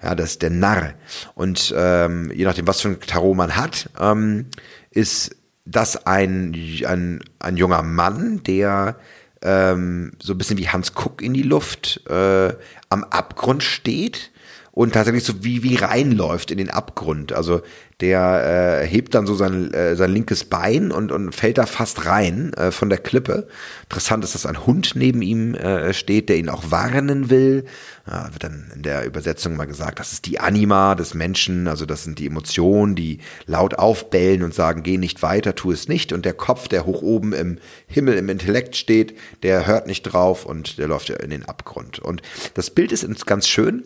Ja, 0.04 0.16
das 0.16 0.32
ist 0.32 0.42
der 0.42 0.50
Narr. 0.50 0.94
Und 1.36 1.74
ähm, 1.78 2.32
je 2.34 2.46
nachdem, 2.46 2.68
was 2.68 2.82
für 2.82 2.90
ein 2.90 3.00
Tarot 3.00 3.38
man 3.38 3.56
hat, 3.56 3.90
ähm, 4.00 4.48
ist 4.90 5.36
dass 5.66 6.06
ein, 6.08 6.56
ein, 6.86 7.24
ein 7.40 7.58
junger 7.58 7.84
Mann, 7.84 8.44
der 8.44 8.98
ähm, 9.42 10.14
so 10.22 10.34
ein 10.34 10.38
bisschen 10.38 10.58
wie 10.58 10.70
Hans 10.70 10.94
Kuck 10.94 11.22
in 11.22 11.34
die 11.34 11.44
Luft 11.44 12.02
äh, 12.10 12.54
am 12.90 13.04
Abgrund 13.06 13.64
steht 13.64 14.31
und 14.74 14.94
tatsächlich 14.94 15.26
so 15.26 15.44
wie, 15.44 15.64
wie 15.64 15.76
reinläuft 15.76 16.50
in 16.50 16.58
den 16.58 16.70
Abgrund. 16.70 17.34
Also 17.34 17.62
der 18.00 18.82
äh, 18.82 18.88
hebt 18.88 19.14
dann 19.14 19.28
so 19.28 19.36
sein, 19.36 19.74
äh, 19.74 19.96
sein 19.98 20.12
linkes 20.12 20.46
Bein 20.46 20.92
und, 20.92 21.12
und 21.12 21.36
fällt 21.36 21.58
da 21.58 21.66
fast 21.66 22.06
rein 22.06 22.54
äh, 22.54 22.72
von 22.72 22.90
der 22.90 22.98
Klippe. 22.98 23.48
Interessant 23.84 24.24
ist, 24.24 24.34
dass 24.34 24.46
ein 24.46 24.66
Hund 24.66 24.94
neben 24.96 25.22
ihm 25.22 25.56
äh, 25.56 25.94
steht, 25.94 26.30
der 26.30 26.38
ihn 26.38 26.50
auch 26.50 26.72
warnen 26.72 27.30
will. 27.30 27.66
Ja, 28.08 28.30
wird 28.32 28.46
dann 28.46 28.72
in 28.74 28.82
der 28.82 29.06
Übersetzung 29.06 29.58
mal 29.58 29.66
gesagt, 29.66 30.00
das 30.00 30.14
ist 30.14 30.26
die 30.26 30.40
Anima 30.40 30.96
des 30.96 31.14
Menschen, 31.14 31.68
also 31.68 31.86
das 31.86 32.06
sind 32.06 32.18
die 32.18 32.26
Emotionen, 32.26 32.96
die 32.96 33.20
laut 33.46 33.76
aufbellen 33.76 34.42
und 34.42 34.54
sagen, 34.54 34.84
geh 34.84 34.98
nicht 34.98 35.22
weiter, 35.22 35.54
tu 35.54 35.72
es 35.72 35.90
nicht. 35.90 36.14
Und 36.14 36.24
der 36.24 36.34
Kopf, 36.34 36.70
der 36.70 36.86
hoch 36.86 37.02
oben 37.02 37.34
im 37.34 37.60
Himmel, 37.88 38.18
im 38.18 38.30
Intellekt 38.30 38.78
steht, 38.78 39.18
der 39.44 39.68
hört 39.68 39.86
nicht 39.86 40.04
drauf 40.04 40.46
und 40.46 40.78
der 40.78 40.88
läuft 40.88 41.10
ja 41.10 41.18
in 41.18 41.30
den 41.30 41.46
Abgrund. 41.46 42.00
Und 42.00 42.22
das 42.54 42.70
Bild 42.70 42.94
ist 42.94 43.26
ganz 43.26 43.50
schön 43.50 43.84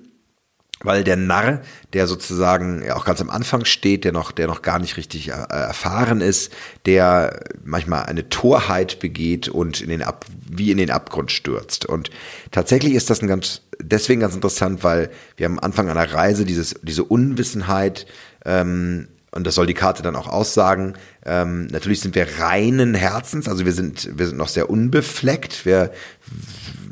weil 0.83 1.03
der 1.03 1.15
Narr, 1.15 1.61
der 1.93 2.07
sozusagen 2.07 2.89
auch 2.91 3.05
ganz 3.05 3.21
am 3.21 3.29
Anfang 3.29 3.65
steht, 3.65 4.03
der 4.03 4.11
noch, 4.11 4.31
der 4.31 4.47
noch 4.47 4.61
gar 4.61 4.79
nicht 4.79 4.97
richtig 4.97 5.29
äh, 5.29 5.31
erfahren 5.31 6.21
ist, 6.21 6.51
der 6.85 7.39
manchmal 7.63 8.03
eine 8.03 8.29
Torheit 8.29 8.99
begeht 8.99 9.47
und 9.47 9.81
in 9.81 9.89
den 9.89 10.03
Ab, 10.03 10.25
wie 10.47 10.71
in 10.71 10.77
den 10.77 10.91
Abgrund 10.91 11.31
stürzt. 11.31 11.85
Und 11.85 12.09
tatsächlich 12.51 12.93
ist 12.93 13.09
das 13.09 13.21
ein 13.21 13.27
ganz, 13.27 13.61
deswegen 13.79 14.21
ganz 14.21 14.35
interessant, 14.35 14.83
weil 14.83 15.09
wir 15.37 15.47
am 15.47 15.59
Anfang 15.59 15.89
einer 15.89 16.13
Reise 16.13 16.45
dieses, 16.45 16.75
diese 16.83 17.03
Unwissenheit, 17.03 18.05
ähm, 18.45 19.07
und 19.31 19.45
das 19.45 19.55
soll 19.55 19.67
die 19.67 19.73
Karte 19.73 20.01
dann 20.01 20.15
auch 20.15 20.27
aussagen. 20.27 20.93
Ähm, 21.25 21.67
natürlich 21.67 21.99
sind 21.99 22.15
wir 22.15 22.39
reinen 22.39 22.93
Herzens, 22.93 23.49
also 23.49 23.65
wir 23.65 23.73
sind, 23.73 24.17
wir 24.17 24.27
sind 24.27 24.37
noch 24.37 24.47
sehr 24.47 24.69
unbefleckt. 24.69 25.65
Wir 25.65 25.91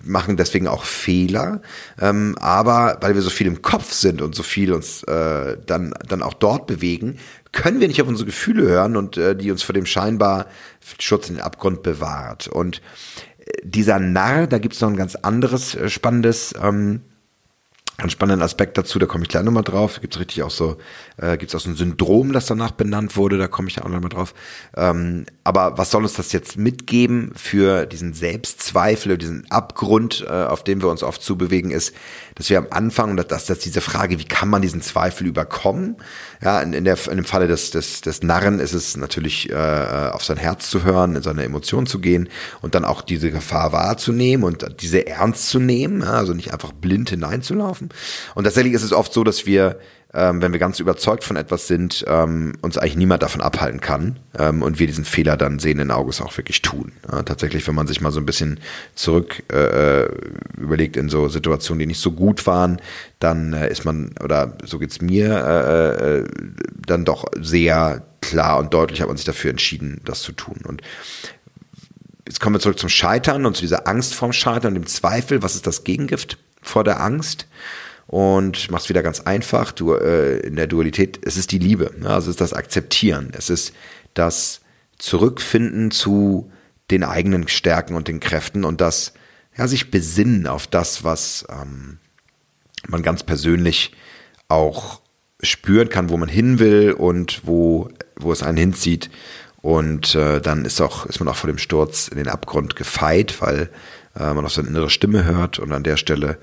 machen 0.03 0.37
deswegen 0.37 0.67
auch 0.67 0.83
Fehler, 0.83 1.61
ähm, 1.99 2.35
aber 2.39 2.97
weil 3.01 3.15
wir 3.15 3.21
so 3.21 3.29
viel 3.29 3.47
im 3.47 3.61
Kopf 3.61 3.91
sind 3.93 4.21
und 4.21 4.35
so 4.35 4.43
viel 4.43 4.73
uns 4.73 5.03
äh, 5.03 5.57
dann, 5.65 5.93
dann 6.07 6.21
auch 6.21 6.33
dort 6.33 6.67
bewegen, 6.67 7.17
können 7.51 7.79
wir 7.79 7.87
nicht 7.87 8.01
auf 8.01 8.07
unsere 8.07 8.25
Gefühle 8.25 8.63
hören 8.63 8.97
und 8.97 9.17
äh, 9.17 9.35
die 9.35 9.51
uns 9.51 9.63
vor 9.63 9.73
dem 9.73 9.85
scheinbar 9.85 10.47
Schutz 10.99 11.29
in 11.29 11.35
den 11.35 11.43
Abgrund 11.43 11.83
bewahrt. 11.83 12.47
Und 12.47 12.81
äh, 13.39 13.51
dieser 13.63 13.99
Narr, 13.99 14.47
da 14.47 14.57
gibt 14.59 14.75
es 14.75 14.81
noch 14.81 14.89
ein 14.89 14.97
ganz 14.97 15.15
anderes 15.15 15.75
äh, 15.75 15.89
spannendes 15.89 16.53
ähm, 16.61 17.01
einen 17.97 18.09
spannenden 18.09 18.41
Aspekt 18.41 18.77
dazu, 18.77 18.97
da 18.97 19.05
komme 19.05 19.23
ich 19.23 19.29
gleich 19.29 19.43
nochmal 19.43 19.63
drauf. 19.63 20.01
Gibt 20.01 20.15
es 20.15 20.19
richtig 20.19 20.41
auch 20.41 20.49
so, 20.49 20.77
äh, 21.17 21.37
gibt 21.37 21.51
es 21.51 21.55
auch 21.55 21.63
so 21.63 21.69
ein 21.69 21.75
Syndrom, 21.75 22.33
das 22.33 22.47
danach 22.47 22.71
benannt 22.71 23.15
wurde, 23.17 23.37
da 23.37 23.47
komme 23.47 23.67
ich 23.67 23.75
ja 23.75 23.83
auch 23.83 23.89
nochmal 23.89 24.09
drauf. 24.09 24.33
Ähm, 24.75 25.25
aber 25.43 25.77
was 25.77 25.91
soll 25.91 26.01
uns 26.01 26.13
das 26.13 26.31
jetzt 26.31 26.57
mitgeben 26.57 27.33
für 27.35 27.85
diesen 27.85 28.13
Selbstzweifel, 28.13 29.17
diesen 29.19 29.49
Abgrund, 29.51 30.25
äh, 30.27 30.31
auf 30.31 30.63
dem 30.63 30.81
wir 30.81 30.89
uns 30.89 31.03
oft 31.03 31.21
zubewegen, 31.21 31.69
ist, 31.69 31.93
dass 32.33 32.49
wir 32.49 32.57
am 32.57 32.67
Anfang, 32.71 33.15
dass, 33.15 33.45
dass 33.45 33.59
diese 33.59 33.81
Frage, 33.81 34.17
wie 34.17 34.25
kann 34.25 34.49
man 34.49 34.63
diesen 34.63 34.81
Zweifel 34.81 35.27
überkommen? 35.27 35.97
Ja, 36.41 36.61
in, 36.61 36.73
in, 36.73 36.85
der, 36.85 36.97
in 37.07 37.17
dem 37.17 37.25
Falle 37.25 37.47
des, 37.47 37.69
des, 37.69 38.01
des 38.01 38.23
Narren 38.23 38.59
ist 38.59 38.73
es 38.73 38.97
natürlich, 38.97 39.51
äh, 39.51 40.09
auf 40.11 40.23
sein 40.23 40.37
Herz 40.37 40.71
zu 40.71 40.83
hören, 40.83 41.15
in 41.15 41.21
seine 41.21 41.43
Emotionen 41.43 41.85
zu 41.85 41.99
gehen 41.99 42.27
und 42.61 42.73
dann 42.73 42.85
auch 42.85 43.01
diese 43.03 43.29
Gefahr 43.29 43.71
wahrzunehmen 43.71 44.43
und 44.43 44.81
diese 44.81 45.05
ernst 45.05 45.49
zu 45.49 45.59
nehmen, 45.59 46.01
ja, 46.01 46.13
also 46.13 46.33
nicht 46.33 46.51
einfach 46.51 46.71
blind 46.71 47.11
hineinzulaufen 47.11 47.83
laufen. 47.83 47.89
Und 48.35 48.45
tatsächlich 48.45 48.73
ist 48.73 48.83
es 48.83 48.93
oft 48.93 49.13
so, 49.13 49.23
dass 49.23 49.45
wir, 49.45 49.79
ähm, 50.13 50.41
wenn 50.41 50.51
wir 50.51 50.59
ganz 50.59 50.79
überzeugt 50.79 51.23
von 51.23 51.35
etwas 51.37 51.67
sind, 51.67 52.05
ähm, 52.07 52.53
uns 52.61 52.77
eigentlich 52.77 52.95
niemand 52.95 53.23
davon 53.23 53.41
abhalten 53.41 53.81
kann 53.81 54.19
ähm, 54.37 54.61
und 54.61 54.79
wir 54.79 54.87
diesen 54.87 55.05
Fehler 55.05 55.37
dann 55.37 55.59
sehenden 55.59 55.91
Auges 55.91 56.21
auch 56.21 56.35
wirklich 56.37 56.61
tun. 56.61 56.91
Ja, 57.11 57.23
tatsächlich, 57.23 57.67
wenn 57.67 57.75
man 57.75 57.87
sich 57.87 58.01
mal 58.01 58.11
so 58.11 58.19
ein 58.19 58.25
bisschen 58.25 58.59
zurück 58.95 59.43
äh, 59.51 60.05
überlegt 60.57 60.97
in 60.97 61.09
so 61.09 61.29
Situationen, 61.29 61.79
die 61.79 61.87
nicht 61.87 62.01
so 62.01 62.11
gut 62.11 62.45
waren, 62.45 62.81
dann 63.19 63.53
äh, 63.53 63.69
ist 63.69 63.85
man, 63.85 64.13
oder 64.23 64.57
so 64.63 64.79
geht's 64.79 65.01
mir, 65.01 65.29
äh, 65.35 66.19
äh, 66.19 66.27
dann 66.85 67.05
doch 67.05 67.25
sehr 67.39 68.03
klar 68.21 68.59
und 68.59 68.73
deutlich 68.73 69.01
hat 69.01 69.07
man 69.07 69.17
sich 69.17 69.25
dafür 69.25 69.51
entschieden, 69.51 70.01
das 70.05 70.21
zu 70.21 70.31
tun. 70.31 70.61
Und 70.65 70.81
jetzt 72.27 72.39
kommen 72.39 72.55
wir 72.55 72.59
zurück 72.59 72.79
zum 72.79 72.89
Scheitern 72.89 73.45
und 73.45 73.55
zu 73.55 73.61
dieser 73.61 73.87
Angst 73.87 74.13
vorm 74.13 74.33
Scheitern 74.33 74.69
und 74.69 74.75
dem 74.75 74.87
Zweifel. 74.87 75.43
Was 75.43 75.55
ist 75.55 75.67
das 75.67 75.83
Gegengift? 75.83 76.37
Vor 76.63 76.83
der 76.83 77.01
Angst 77.01 77.47
und 78.07 78.69
mach's 78.69 78.89
wieder 78.89 79.03
ganz 79.03 79.21
einfach. 79.21 79.71
Du, 79.71 79.93
äh, 79.93 80.37
in 80.39 80.55
der 80.55 80.67
Dualität, 80.67 81.19
es 81.25 81.37
ist 81.37 81.51
die 81.51 81.59
Liebe. 81.59 81.91
Ne? 81.97 82.09
Also 82.09 82.29
es 82.29 82.35
ist 82.35 82.41
das 82.41 82.53
Akzeptieren. 82.53 83.31
Es 83.35 83.49
ist 83.49 83.73
das 84.13 84.61
Zurückfinden 84.97 85.91
zu 85.91 86.51
den 86.91 87.03
eigenen 87.03 87.47
Stärken 87.47 87.95
und 87.95 88.07
den 88.07 88.19
Kräften 88.19 88.65
und 88.65 88.81
das, 88.81 89.13
ja, 89.57 89.67
sich 89.67 89.89
besinnen 89.89 90.47
auf 90.47 90.67
das, 90.67 91.03
was 91.03 91.45
ähm, 91.49 91.97
man 92.87 93.01
ganz 93.01 93.23
persönlich 93.23 93.93
auch 94.47 95.01
spüren 95.41 95.89
kann, 95.89 96.09
wo 96.09 96.17
man 96.17 96.29
hin 96.29 96.59
will 96.59 96.93
und 96.93 97.41
wo, 97.45 97.89
wo 98.15 98.31
es 98.31 98.43
einen 98.43 98.57
hinzieht. 98.57 99.09
Und 99.61 100.13
äh, 100.15 100.41
dann 100.41 100.65
ist 100.65 100.81
auch, 100.81 101.05
ist 101.05 101.19
man 101.19 101.29
auch 101.29 101.35
vor 101.35 101.47
dem 101.47 101.57
Sturz 101.57 102.09
in 102.09 102.17
den 102.17 102.27
Abgrund 102.27 102.75
gefeit, 102.75 103.41
weil 103.41 103.69
äh, 104.15 104.33
man 104.33 104.45
auch 104.45 104.49
seine 104.49 104.69
innere 104.69 104.89
Stimme 104.89 105.25
hört 105.25 105.59
und 105.59 105.71
an 105.71 105.83
der 105.83 105.97
Stelle 105.97 106.37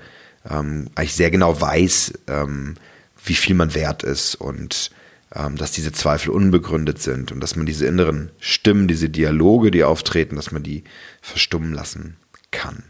ähm, 0.49 0.89
eigentlich 0.95 1.15
sehr 1.15 1.31
genau 1.31 1.59
weiß, 1.59 2.13
ähm, 2.27 2.75
wie 3.23 3.35
viel 3.35 3.55
man 3.55 3.73
wert 3.75 4.03
ist 4.03 4.35
und 4.35 4.91
ähm, 5.33 5.55
dass 5.55 5.71
diese 5.71 5.91
Zweifel 5.91 6.31
unbegründet 6.31 7.01
sind 7.01 7.31
und 7.31 7.39
dass 7.39 7.55
man 7.55 7.65
diese 7.65 7.85
inneren 7.85 8.31
Stimmen, 8.39 8.87
diese 8.87 9.09
Dialoge, 9.09 9.71
die 9.71 9.83
auftreten, 9.83 10.35
dass 10.35 10.51
man 10.51 10.63
die 10.63 10.83
verstummen 11.21 11.73
lassen 11.73 12.17
kann. 12.51 12.83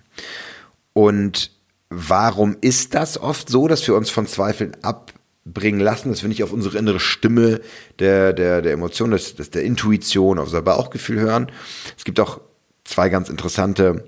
Und 0.93 1.51
warum 1.89 2.57
ist 2.61 2.95
das 2.95 3.17
oft 3.17 3.49
so, 3.49 3.67
dass 3.67 3.87
wir 3.87 3.95
uns 3.95 4.09
von 4.09 4.25
Zweifeln 4.25 4.75
abbringen 4.81 5.79
lassen, 5.79 6.09
dass 6.09 6.23
wir 6.23 6.29
nicht 6.29 6.43
auf 6.43 6.53
unsere 6.53 6.77
innere 6.77 6.99
Stimme 6.99 7.61
der, 7.99 8.33
der, 8.33 8.61
der 8.61 8.73
Emotion, 8.73 9.11
des, 9.11 9.35
des, 9.35 9.51
der 9.51 9.63
Intuition, 9.63 10.39
auf 10.39 10.45
unser 10.45 10.61
Bauchgefühl 10.61 11.19
hören? 11.19 11.51
Es 11.97 12.05
gibt 12.05 12.19
auch 12.19 12.41
zwei 12.85 13.09
ganz 13.09 13.29
interessante 13.29 14.05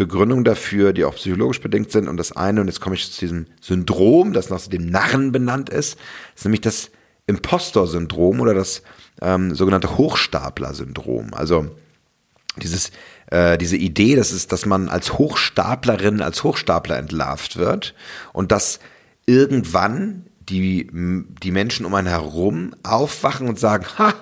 Begründungen 0.00 0.44
dafür, 0.44 0.94
die 0.94 1.04
auch 1.04 1.14
psychologisch 1.14 1.60
bedingt 1.60 1.92
sind. 1.92 2.08
Und 2.08 2.16
das 2.16 2.32
eine, 2.32 2.62
und 2.62 2.68
jetzt 2.68 2.80
komme 2.80 2.96
ich 2.96 3.12
zu 3.12 3.20
diesem 3.20 3.46
Syndrom, 3.60 4.32
das 4.32 4.48
nach 4.48 4.66
dem 4.66 4.86
Narren 4.86 5.30
benannt 5.30 5.68
ist, 5.68 5.98
ist 6.34 6.44
nämlich 6.46 6.62
das 6.62 6.90
Impostor-Syndrom 7.26 8.40
oder 8.40 8.54
das 8.54 8.82
ähm, 9.20 9.54
sogenannte 9.54 9.98
Hochstapler-Syndrom. 9.98 11.34
Also 11.34 11.68
dieses, 12.56 12.92
äh, 13.26 13.58
diese 13.58 13.76
Idee, 13.76 14.16
dass, 14.16 14.32
es, 14.32 14.46
dass 14.46 14.64
man 14.64 14.88
als 14.88 15.18
Hochstaplerin, 15.18 16.22
als 16.22 16.44
Hochstapler 16.44 16.96
entlarvt 16.96 17.58
wird 17.58 17.94
und 18.32 18.52
dass 18.52 18.80
irgendwann 19.26 20.24
die, 20.48 20.88
die 21.42 21.50
Menschen 21.50 21.84
um 21.84 21.94
einen 21.94 22.08
herum 22.08 22.74
aufwachen 22.82 23.48
und 23.48 23.58
sagen, 23.58 23.84
ha, 23.98 24.14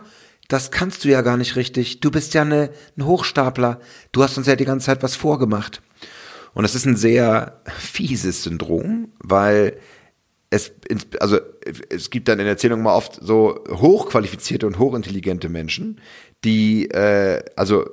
das 0.49 0.71
kannst 0.71 1.05
du 1.05 1.09
ja 1.09 1.21
gar 1.21 1.37
nicht 1.37 1.57
richtig. 1.57 2.01
Du 2.01 2.11
bist 2.11 2.35
ja 2.35 2.43
eine, 2.43 2.71
ein 2.97 3.05
Hochstapler. 3.05 3.81
Du 4.13 4.23
hast 4.23 4.39
uns 4.39 4.47
ja 4.47 4.57
die 4.57 4.65
ganze 4.65 4.87
Zeit 4.87 5.03
was 5.03 5.15
vorgemacht. 5.15 5.83
Und 6.55 6.63
das 6.63 6.75
ist 6.75 6.87
ein 6.87 6.97
sehr 6.97 7.61
fieses 7.79 8.43
Syndrom, 8.43 9.13
weil 9.21 9.79
es, 10.51 10.73
also 11.21 11.39
es 11.91 12.09
gibt 12.09 12.29
dann 12.29 12.41
in 12.41 12.47
Erzählungen 12.47 12.83
mal 12.83 12.95
oft 12.95 13.19
so 13.21 13.63
hochqualifizierte 13.69 14.67
und 14.67 14.79
hochintelligente 14.79 15.51
Menschen, 15.51 16.01
die 16.45 16.91
äh, 16.91 17.45
also 17.55 17.85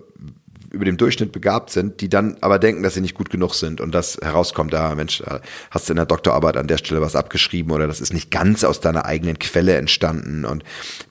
über 0.72 0.86
dem 0.86 0.98
Durchschnitt 0.98 1.32
begabt 1.32 1.70
sind, 1.70 2.02
die 2.02 2.10
dann 2.10 2.38
aber 2.42 2.60
denken, 2.60 2.84
dass 2.84 2.94
sie 2.94 3.02
nicht 3.02 3.16
gut 3.16 3.30
genug 3.30 3.54
sind 3.54 3.82
und 3.82 3.94
das 3.94 4.18
herauskommt, 4.22 4.74
da 4.74 4.94
Mensch, 4.96 5.22
äh, 5.22 5.40
hast 5.72 5.88
du 5.88 5.94
in 5.94 5.98
der 5.98 6.06
Doktorarbeit 6.06 6.58
an 6.58 6.68
der 6.68 6.78
Stelle 6.78 7.02
was 7.02 7.16
abgeschrieben 7.16 7.72
oder 7.72 7.88
das 7.88 8.02
ist 8.02 8.14
nicht 8.14 8.32
ganz 8.32 8.64
aus 8.64 8.80
deiner 8.80 9.06
eigenen 9.06 9.40
Quelle 9.40 9.76
entstanden 9.76 10.46
und 10.46 10.64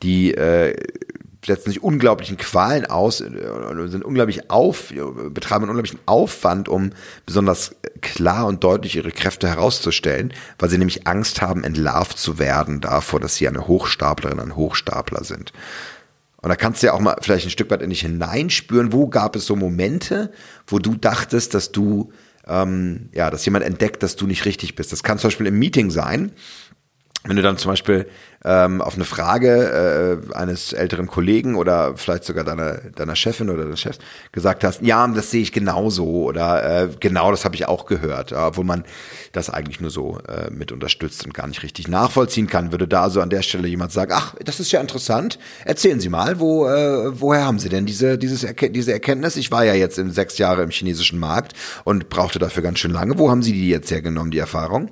die 0.02 0.34
äh, 0.34 0.76
setzen 1.46 1.70
sich 1.70 1.82
unglaublichen 1.82 2.36
Qualen 2.36 2.86
aus, 2.86 3.20
äh, 3.20 3.30
sind 3.86 4.04
unglaublich 4.04 4.50
auf, 4.50 4.92
betreiben 5.30 5.64
einen 5.64 5.70
unglaublichen 5.70 6.00
Aufwand, 6.06 6.68
um 6.68 6.90
besonders 7.26 7.76
klar 8.00 8.46
und 8.46 8.64
deutlich 8.64 8.96
ihre 8.96 9.10
Kräfte 9.10 9.48
herauszustellen, 9.48 10.32
weil 10.58 10.70
sie 10.70 10.78
nämlich 10.78 11.06
Angst 11.06 11.42
haben, 11.42 11.64
entlarvt 11.64 12.18
zu 12.18 12.38
werden 12.38 12.80
davor, 12.80 13.20
dass 13.20 13.36
sie 13.36 13.48
eine 13.48 13.66
Hochstaplerin, 13.66 14.40
ein 14.40 14.56
Hochstapler 14.56 15.24
sind. 15.24 15.52
Und 16.44 16.50
da 16.50 16.56
kannst 16.56 16.82
du 16.82 16.88
ja 16.88 16.92
auch 16.92 17.00
mal 17.00 17.16
vielleicht 17.22 17.46
ein 17.46 17.50
Stück 17.50 17.70
weit 17.70 17.80
in 17.80 17.88
dich 17.88 18.02
hineinspüren, 18.02 18.92
wo 18.92 19.08
gab 19.08 19.34
es 19.34 19.46
so 19.46 19.56
Momente, 19.56 20.30
wo 20.66 20.78
du 20.78 20.94
dachtest, 20.94 21.54
dass 21.54 21.72
du, 21.72 22.12
ähm, 22.46 23.08
ja, 23.12 23.30
dass 23.30 23.46
jemand 23.46 23.64
entdeckt, 23.64 24.02
dass 24.02 24.16
du 24.16 24.26
nicht 24.26 24.44
richtig 24.44 24.74
bist. 24.74 24.92
Das 24.92 25.02
kann 25.02 25.18
zum 25.18 25.28
Beispiel 25.28 25.46
im 25.46 25.58
Meeting 25.58 25.90
sein, 25.90 26.32
wenn 27.24 27.36
du 27.36 27.42
dann 27.42 27.56
zum 27.56 27.70
Beispiel 27.70 28.06
ähm, 28.44 28.82
auf 28.82 28.94
eine 28.94 29.04
Frage 29.04 30.20
äh, 30.30 30.34
eines 30.34 30.72
älteren 30.72 31.06
Kollegen 31.06 31.54
oder 31.54 31.96
vielleicht 31.96 32.24
sogar 32.24 32.44
deiner, 32.44 32.74
deiner 32.94 33.16
Chefin 33.16 33.50
oder 33.50 33.64
des 33.64 33.80
Chefs 33.80 33.98
gesagt 34.32 34.64
hast, 34.64 34.82
ja, 34.82 35.06
das 35.08 35.30
sehe 35.30 35.42
ich 35.42 35.52
genauso 35.52 36.06
oder 36.06 36.82
äh, 36.82 36.88
genau 37.00 37.30
das 37.30 37.44
habe 37.44 37.54
ich 37.54 37.66
auch 37.66 37.86
gehört, 37.86 38.32
ja, 38.32 38.56
wo 38.56 38.62
man 38.62 38.84
das 39.32 39.50
eigentlich 39.50 39.80
nur 39.80 39.90
so 39.90 40.18
äh, 40.28 40.50
mit 40.50 40.72
unterstützt 40.72 41.24
und 41.24 41.32
gar 41.32 41.46
nicht 41.46 41.62
richtig 41.62 41.88
nachvollziehen 41.88 42.46
kann, 42.46 42.72
würde 42.72 42.86
da 42.86 43.08
so 43.10 43.20
an 43.20 43.30
der 43.30 43.42
Stelle 43.42 43.66
jemand 43.68 43.92
sagen, 43.92 44.12
ach, 44.14 44.34
das 44.44 44.60
ist 44.60 44.72
ja 44.72 44.80
interessant, 44.80 45.38
erzählen 45.64 46.00
Sie 46.00 46.08
mal, 46.08 46.38
wo, 46.38 46.66
äh, 46.68 47.20
woher 47.20 47.44
haben 47.44 47.58
Sie 47.58 47.68
denn 47.68 47.86
diese, 47.86 48.18
dieses 48.18 48.44
Erke 48.44 48.70
diese 48.70 48.92
Erkenntnis? 48.92 49.36
Ich 49.36 49.50
war 49.50 49.64
ja 49.64 49.74
jetzt 49.74 49.98
in 49.98 50.10
sechs 50.10 50.38
Jahre 50.38 50.62
im 50.62 50.70
chinesischen 50.70 51.18
Markt 51.18 51.54
und 51.84 52.08
brauchte 52.10 52.38
dafür 52.38 52.62
ganz 52.62 52.78
schön 52.78 52.90
lange. 52.90 53.18
Wo 53.18 53.30
haben 53.30 53.42
Sie 53.42 53.52
die 53.52 53.68
jetzt 53.68 53.90
hergenommen, 53.90 54.30
die 54.30 54.38
Erfahrung? 54.38 54.90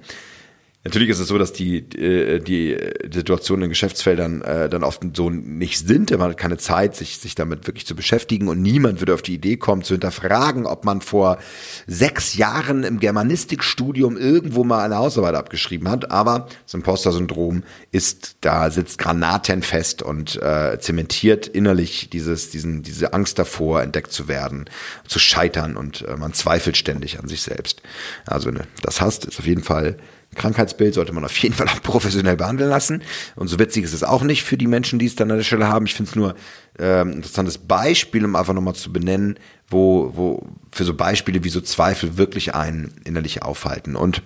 Natürlich 0.84 1.10
ist 1.10 1.20
es 1.20 1.28
so, 1.28 1.38
dass 1.38 1.52
die, 1.52 1.78
äh, 1.96 2.40
die 2.40 2.76
Situationen 3.12 3.64
in 3.64 3.68
Geschäftsfeldern 3.68 4.42
äh, 4.42 4.68
dann 4.68 4.82
oft 4.82 5.02
so 5.14 5.30
nicht 5.30 5.86
sind. 5.86 6.10
Man 6.10 6.30
hat 6.30 6.36
keine 6.36 6.58
Zeit, 6.58 6.96
sich, 6.96 7.18
sich 7.18 7.36
damit 7.36 7.68
wirklich 7.68 7.86
zu 7.86 7.94
beschäftigen 7.94 8.48
und 8.48 8.60
niemand 8.60 9.00
würde 9.00 9.14
auf 9.14 9.22
die 9.22 9.34
Idee 9.34 9.56
kommen, 9.56 9.82
zu 9.82 9.94
hinterfragen, 9.94 10.66
ob 10.66 10.84
man 10.84 11.00
vor 11.00 11.38
sechs 11.86 12.34
Jahren 12.34 12.82
im 12.82 12.98
Germanistikstudium 12.98 14.16
irgendwo 14.16 14.64
mal 14.64 14.84
eine 14.84 14.96
Hausarbeit 14.96 15.36
abgeschrieben 15.36 15.88
hat. 15.88 16.10
Aber 16.10 16.48
das 16.64 16.74
Imposter-Syndrom 16.74 17.62
ist, 17.92 18.38
da 18.40 18.68
sitzt 18.72 18.98
granatenfest 18.98 20.02
und 20.02 20.42
äh, 20.42 20.80
zementiert 20.80 21.46
innerlich 21.46 22.10
dieses, 22.10 22.50
diesen, 22.50 22.82
diese 22.82 23.12
Angst 23.12 23.38
davor, 23.38 23.82
entdeckt 23.82 24.10
zu 24.10 24.26
werden, 24.26 24.64
zu 25.06 25.20
scheitern 25.20 25.76
und 25.76 26.02
äh, 26.02 26.16
man 26.16 26.32
zweifelt 26.32 26.76
ständig 26.76 27.20
an 27.20 27.28
sich 27.28 27.42
selbst. 27.42 27.82
Also 28.26 28.50
ne, 28.50 28.66
das 28.82 29.00
hast, 29.00 29.26
ist 29.26 29.38
auf 29.38 29.46
jeden 29.46 29.62
Fall 29.62 29.96
Krankheitsbild 30.34 30.94
sollte 30.94 31.12
man 31.12 31.24
auf 31.24 31.36
jeden 31.38 31.54
Fall 31.54 31.68
auch 31.68 31.80
professionell 31.82 32.36
behandeln 32.36 32.70
lassen. 32.70 33.02
Und 33.36 33.48
so 33.48 33.58
witzig 33.58 33.84
ist 33.84 33.92
es 33.92 34.02
auch 34.02 34.22
nicht 34.22 34.42
für 34.42 34.56
die 34.56 34.66
Menschen, 34.66 34.98
die 34.98 35.06
es 35.06 35.16
dann 35.16 35.30
an 35.30 35.36
der 35.36 35.44
Stelle 35.44 35.68
haben. 35.68 35.86
Ich 35.86 35.94
finde 35.94 36.10
es 36.10 36.16
nur 36.16 36.34
ein 36.78 37.12
interessantes 37.12 37.58
Beispiel, 37.58 38.24
um 38.24 38.34
einfach 38.34 38.54
nochmal 38.54 38.74
zu 38.74 38.92
benennen, 38.92 39.38
wo, 39.68 40.12
wo 40.14 40.48
für 40.70 40.84
so 40.84 40.94
Beispiele 40.94 41.44
wie 41.44 41.50
so 41.50 41.60
Zweifel 41.60 42.16
wirklich 42.16 42.54
einen 42.54 42.94
innerlich 43.04 43.42
aufhalten. 43.42 43.94
Und 43.94 44.22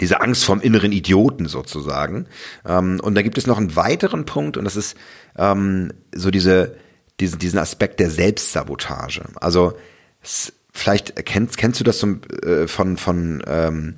diese 0.00 0.20
Angst 0.20 0.44
vom 0.44 0.60
inneren 0.60 0.92
Idioten 0.92 1.46
sozusagen. 1.46 2.26
Ähm, 2.64 3.00
und 3.00 3.14
da 3.14 3.22
gibt 3.22 3.38
es 3.38 3.46
noch 3.46 3.58
einen 3.58 3.76
weiteren 3.76 4.26
Punkt 4.26 4.56
und 4.56 4.64
das 4.64 4.76
ist 4.76 4.96
ähm, 5.36 5.92
so 6.14 6.30
diese, 6.30 6.76
diesen, 7.20 7.38
diesen 7.38 7.58
Aspekt 7.58 8.00
der 8.00 8.10
Selbstsabotage. 8.10 9.22
Also 9.36 9.74
es, 10.22 10.52
vielleicht 10.72 11.14
kennst, 11.24 11.56
kennst 11.58 11.78
du 11.80 11.84
das 11.84 12.00
so, 12.00 12.16
äh, 12.42 12.66
von, 12.66 12.96
von, 12.96 13.42
ähm, 13.46 13.94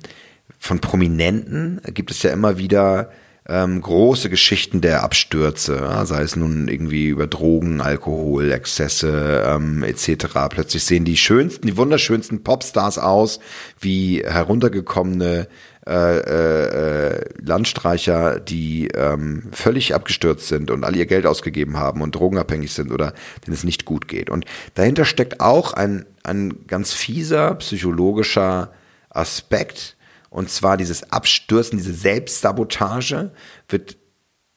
von 0.57 0.79
Prominenten? 0.79 1.81
Gibt 1.93 2.11
es 2.11 2.23
ja 2.23 2.31
immer 2.31 2.57
wieder 2.57 3.09
ähm, 3.49 3.81
große 3.81 4.29
Geschichten 4.29 4.81
der 4.81 5.03
Abstürze, 5.03 5.77
ja, 5.77 6.05
sei 6.05 6.21
es 6.21 6.35
nun 6.35 6.67
irgendwie 6.67 7.07
über 7.07 7.27
Drogen, 7.27 7.79
Alkohol, 7.79 8.51
Exzesse 8.51 9.43
ähm, 9.45 9.83
etc. 9.83 10.25
Plötzlich 10.49 10.83
sehen 10.83 11.05
die 11.05 11.15
schönsten, 11.15 11.65
die 11.65 11.77
wunderschönsten 11.77 12.43
Popstars 12.43 12.97
aus, 12.97 13.39
wie 13.79 14.21
heruntergekommene 14.25 15.47
äh, 15.87 16.17
äh, 16.17 17.25
Landstreicher, 17.41 18.41
die 18.41 18.89
ähm, 18.89 19.43
völlig 19.53 19.95
abgestürzt 19.95 20.49
sind 20.49 20.69
und 20.69 20.83
all 20.83 20.97
ihr 20.97 21.05
Geld 21.05 21.25
ausgegeben 21.25 21.77
haben 21.77 22.01
und 22.01 22.15
drogenabhängig 22.15 22.73
sind 22.73 22.91
oder 22.91 23.13
denen 23.45 23.53
es 23.53 23.63
nicht 23.63 23.85
gut 23.85 24.09
geht. 24.09 24.29
Und 24.29 24.43
dahinter 24.73 25.05
steckt 25.05 25.39
auch 25.39 25.71
ein, 25.71 26.05
ein 26.23 26.67
ganz 26.67 26.91
fieser 26.91 27.55
psychologischer 27.55 28.73
Aspekt, 29.09 29.96
und 30.29 30.49
zwar 30.49 30.77
dieses 30.77 31.11
Abstürzen, 31.11 31.77
diese 31.77 31.93
Selbstsabotage 31.93 33.31
wird 33.69 33.97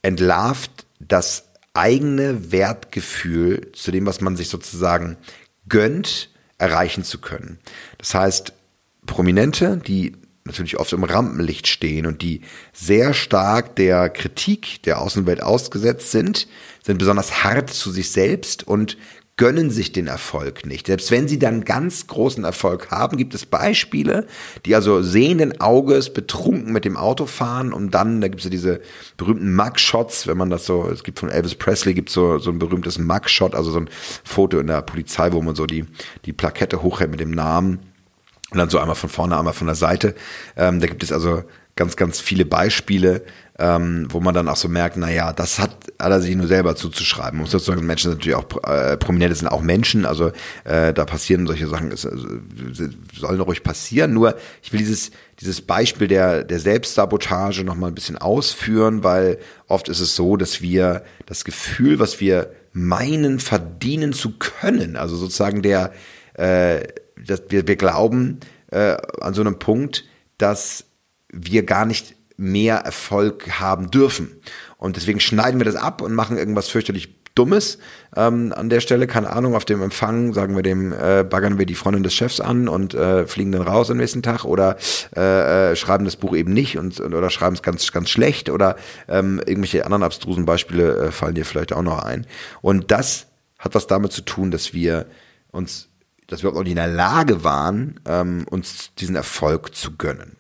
entlarvt 0.02 0.86
das 0.98 1.44
eigene 1.74 2.52
Wertgefühl 2.52 3.70
zu 3.72 3.90
dem, 3.90 4.06
was 4.06 4.20
man 4.20 4.36
sich 4.36 4.48
sozusagen 4.48 5.16
gönnt, 5.68 6.30
erreichen 6.58 7.04
zu 7.04 7.18
können. 7.18 7.58
Das 7.98 8.14
heißt, 8.14 8.52
Prominente, 9.06 9.78
die 9.78 10.16
natürlich 10.44 10.78
oft 10.78 10.92
im 10.92 11.04
Rampenlicht 11.04 11.68
stehen 11.68 12.06
und 12.06 12.22
die 12.22 12.42
sehr 12.72 13.14
stark 13.14 13.76
der 13.76 14.08
Kritik 14.10 14.82
der 14.82 15.00
Außenwelt 15.00 15.42
ausgesetzt 15.42 16.10
sind, 16.10 16.48
sind 16.82 16.98
besonders 16.98 17.44
hart 17.44 17.70
zu 17.70 17.90
sich 17.90 18.10
selbst 18.10 18.66
und 18.66 18.96
gönnen 19.40 19.70
sich 19.70 19.90
den 19.90 20.06
Erfolg 20.06 20.66
nicht. 20.66 20.88
Selbst 20.88 21.10
wenn 21.10 21.26
sie 21.26 21.38
dann 21.38 21.64
ganz 21.64 22.06
großen 22.06 22.44
Erfolg 22.44 22.90
haben, 22.90 23.16
gibt 23.16 23.34
es 23.34 23.46
Beispiele, 23.46 24.26
die 24.66 24.74
also 24.74 25.00
sehenden 25.00 25.62
Auges 25.62 26.12
betrunken 26.12 26.74
mit 26.74 26.84
dem 26.84 26.98
Auto 26.98 27.24
fahren 27.24 27.72
und 27.72 27.92
dann, 27.92 28.20
da 28.20 28.28
gibt 28.28 28.40
es 28.40 28.44
ja 28.44 28.50
diese 28.50 28.82
berühmten 29.16 29.56
Mugshots, 29.56 30.26
wenn 30.26 30.36
man 30.36 30.50
das 30.50 30.66
so, 30.66 30.86
es 30.90 31.04
gibt 31.04 31.20
von 31.20 31.30
Elvis 31.30 31.54
Presley 31.54 31.94
gibt 31.94 32.10
so 32.10 32.38
so 32.38 32.50
ein 32.50 32.58
berühmtes 32.58 32.98
Mugshot, 32.98 33.54
also 33.54 33.70
so 33.70 33.80
ein 33.80 33.88
Foto 34.24 34.58
in 34.58 34.66
der 34.66 34.82
Polizei, 34.82 35.32
wo 35.32 35.40
man 35.40 35.54
so 35.54 35.64
die 35.64 35.86
die 36.26 36.34
Plakette 36.34 36.82
hochhält 36.82 37.10
mit 37.10 37.20
dem 37.20 37.30
Namen 37.30 37.78
und 38.50 38.58
dann 38.58 38.68
so 38.68 38.78
einmal 38.78 38.94
von 38.94 39.08
vorne, 39.08 39.38
einmal 39.38 39.54
von 39.54 39.68
der 39.68 39.76
Seite. 39.76 40.14
Ähm, 40.54 40.80
da 40.80 40.86
gibt 40.86 41.02
es 41.02 41.12
also 41.12 41.44
ganz, 41.80 41.96
ganz 41.96 42.20
viele 42.20 42.44
Beispiele, 42.44 43.22
ähm, 43.58 44.06
wo 44.10 44.20
man 44.20 44.34
dann 44.34 44.48
auch 44.48 44.56
so 44.56 44.68
merkt, 44.68 44.98
na 44.98 45.10
ja, 45.10 45.32
das 45.32 45.58
hat, 45.58 45.70
hat 45.98 46.10
er 46.10 46.20
sich 46.20 46.36
nur 46.36 46.46
selber 46.46 46.76
zuzuschreiben. 46.76 47.40
Und 47.40 47.48
sozusagen 47.48 47.86
Menschen 47.86 48.10
sind 48.10 48.18
natürlich 48.18 48.36
auch, 48.36 48.70
äh, 48.70 48.98
Prominente 48.98 49.34
sind 49.34 49.48
auch 49.48 49.62
Menschen, 49.62 50.04
also 50.04 50.30
äh, 50.64 50.92
da 50.92 51.06
passieren 51.06 51.46
solche 51.46 51.68
Sachen, 51.68 51.90
es, 51.90 52.04
also, 52.04 52.26
sollen 53.18 53.40
ruhig 53.40 53.62
passieren. 53.62 54.12
Nur 54.12 54.36
ich 54.62 54.74
will 54.74 54.80
dieses, 54.80 55.10
dieses 55.40 55.62
Beispiel 55.62 56.06
der, 56.06 56.44
der 56.44 56.58
Selbstsabotage 56.58 57.64
nochmal 57.64 57.90
ein 57.90 57.94
bisschen 57.94 58.18
ausführen, 58.18 59.02
weil 59.02 59.38
oft 59.66 59.88
ist 59.88 60.00
es 60.00 60.14
so, 60.14 60.36
dass 60.36 60.60
wir 60.60 61.02
das 61.24 61.44
Gefühl, 61.44 61.98
was 61.98 62.20
wir 62.20 62.52
meinen, 62.74 63.40
verdienen 63.40 64.12
zu 64.12 64.32
können, 64.38 64.96
also 64.96 65.16
sozusagen 65.16 65.62
der, 65.62 65.94
äh, 66.34 66.82
dass 67.16 67.44
wir, 67.48 67.66
wir 67.66 67.76
glauben 67.76 68.40
äh, 68.70 68.98
an 69.22 69.32
so 69.32 69.40
einem 69.40 69.58
Punkt, 69.58 70.04
dass 70.36 70.84
wir 71.32 71.64
gar 71.64 71.86
nicht 71.86 72.14
mehr 72.36 72.76
Erfolg 72.76 73.60
haben 73.60 73.90
dürfen. 73.90 74.30
Und 74.78 74.96
deswegen 74.96 75.20
schneiden 75.20 75.60
wir 75.60 75.66
das 75.66 75.76
ab 75.76 76.00
und 76.00 76.14
machen 76.14 76.38
irgendwas 76.38 76.68
fürchterlich 76.68 77.20
Dummes 77.34 77.78
ähm, 78.16 78.52
an 78.56 78.70
der 78.70 78.80
Stelle, 78.80 79.06
keine 79.06 79.30
Ahnung, 79.30 79.54
auf 79.54 79.64
dem 79.64 79.82
Empfang 79.82 80.32
sagen 80.32 80.56
wir 80.56 80.62
dem, 80.62 80.92
äh, 80.92 81.22
baggern 81.22 81.58
wir 81.58 81.66
die 81.66 81.76
Freundin 81.76 82.02
des 82.02 82.12
Chefs 82.12 82.40
an 82.40 82.68
und 82.68 82.92
äh, 82.94 83.26
fliegen 83.26 83.52
dann 83.52 83.62
raus 83.62 83.90
am 83.90 83.98
nächsten 83.98 84.22
Tag 84.22 84.44
oder 84.44 84.76
äh, 85.16 85.70
äh, 85.70 85.76
schreiben 85.76 86.04
das 86.04 86.16
Buch 86.16 86.34
eben 86.34 86.52
nicht 86.52 86.76
und 86.76 87.00
oder 87.00 87.30
schreiben 87.30 87.54
es 87.54 87.62
ganz, 87.62 87.92
ganz 87.92 88.10
schlecht 88.10 88.50
oder 88.50 88.76
ähm, 89.08 89.38
irgendwelche 89.46 89.84
anderen 89.84 90.02
abstrusen 90.02 90.44
Beispiele 90.44 90.96
äh, 90.96 91.10
fallen 91.12 91.36
dir 91.36 91.44
vielleicht 91.44 91.72
auch 91.72 91.82
noch 91.82 92.00
ein. 92.00 92.26
Und 92.62 92.90
das 92.90 93.28
hat 93.58 93.74
was 93.74 93.86
damit 93.86 94.12
zu 94.12 94.22
tun, 94.22 94.50
dass 94.50 94.74
wir 94.74 95.06
uns 95.52 95.86
dass 96.26 96.42
wir 96.42 96.50
überhaupt 96.50 96.58
noch 96.58 96.64
nicht 96.64 96.72
in 96.72 96.76
der 96.76 96.86
Lage 96.86 97.42
waren, 97.42 97.98
ähm, 98.06 98.46
uns 98.48 98.94
diesen 98.94 99.16
Erfolg 99.16 99.74
zu 99.74 99.96
gönnen. 99.96 100.36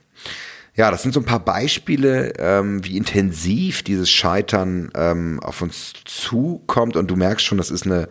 Ja, 0.80 0.90
das 0.90 1.02
sind 1.02 1.12
so 1.12 1.20
ein 1.20 1.26
paar 1.26 1.44
Beispiele, 1.44 2.32
ähm, 2.38 2.82
wie 2.86 2.96
intensiv 2.96 3.82
dieses 3.82 4.10
Scheitern 4.10 4.90
ähm, 4.94 5.38
auf 5.40 5.60
uns 5.60 5.92
zukommt. 6.06 6.96
Und 6.96 7.10
du 7.10 7.16
merkst 7.16 7.44
schon, 7.44 7.58
das 7.58 7.70
ist 7.70 7.84
eine, 7.84 8.08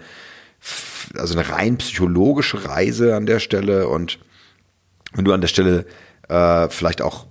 also 1.16 1.34
eine 1.34 1.50
rein 1.50 1.80
psychologische 1.80 2.70
Reise 2.70 3.16
an 3.16 3.26
der 3.26 3.40
Stelle. 3.40 3.88
Und 3.88 4.20
wenn 5.14 5.26
du 5.26 5.34
an 5.34 5.42
der 5.42 5.48
Stelle 5.48 5.88
äh, 6.28 6.70
vielleicht 6.70 7.02
auch 7.02 7.26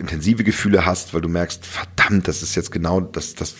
intensive 0.00 0.42
Gefühle 0.42 0.84
hast, 0.84 1.14
weil 1.14 1.20
du 1.20 1.28
merkst, 1.28 1.64
verdammt, 1.64 2.26
das 2.26 2.42
ist 2.42 2.56
jetzt 2.56 2.72
genau 2.72 3.00
das, 3.00 3.36
das 3.36 3.54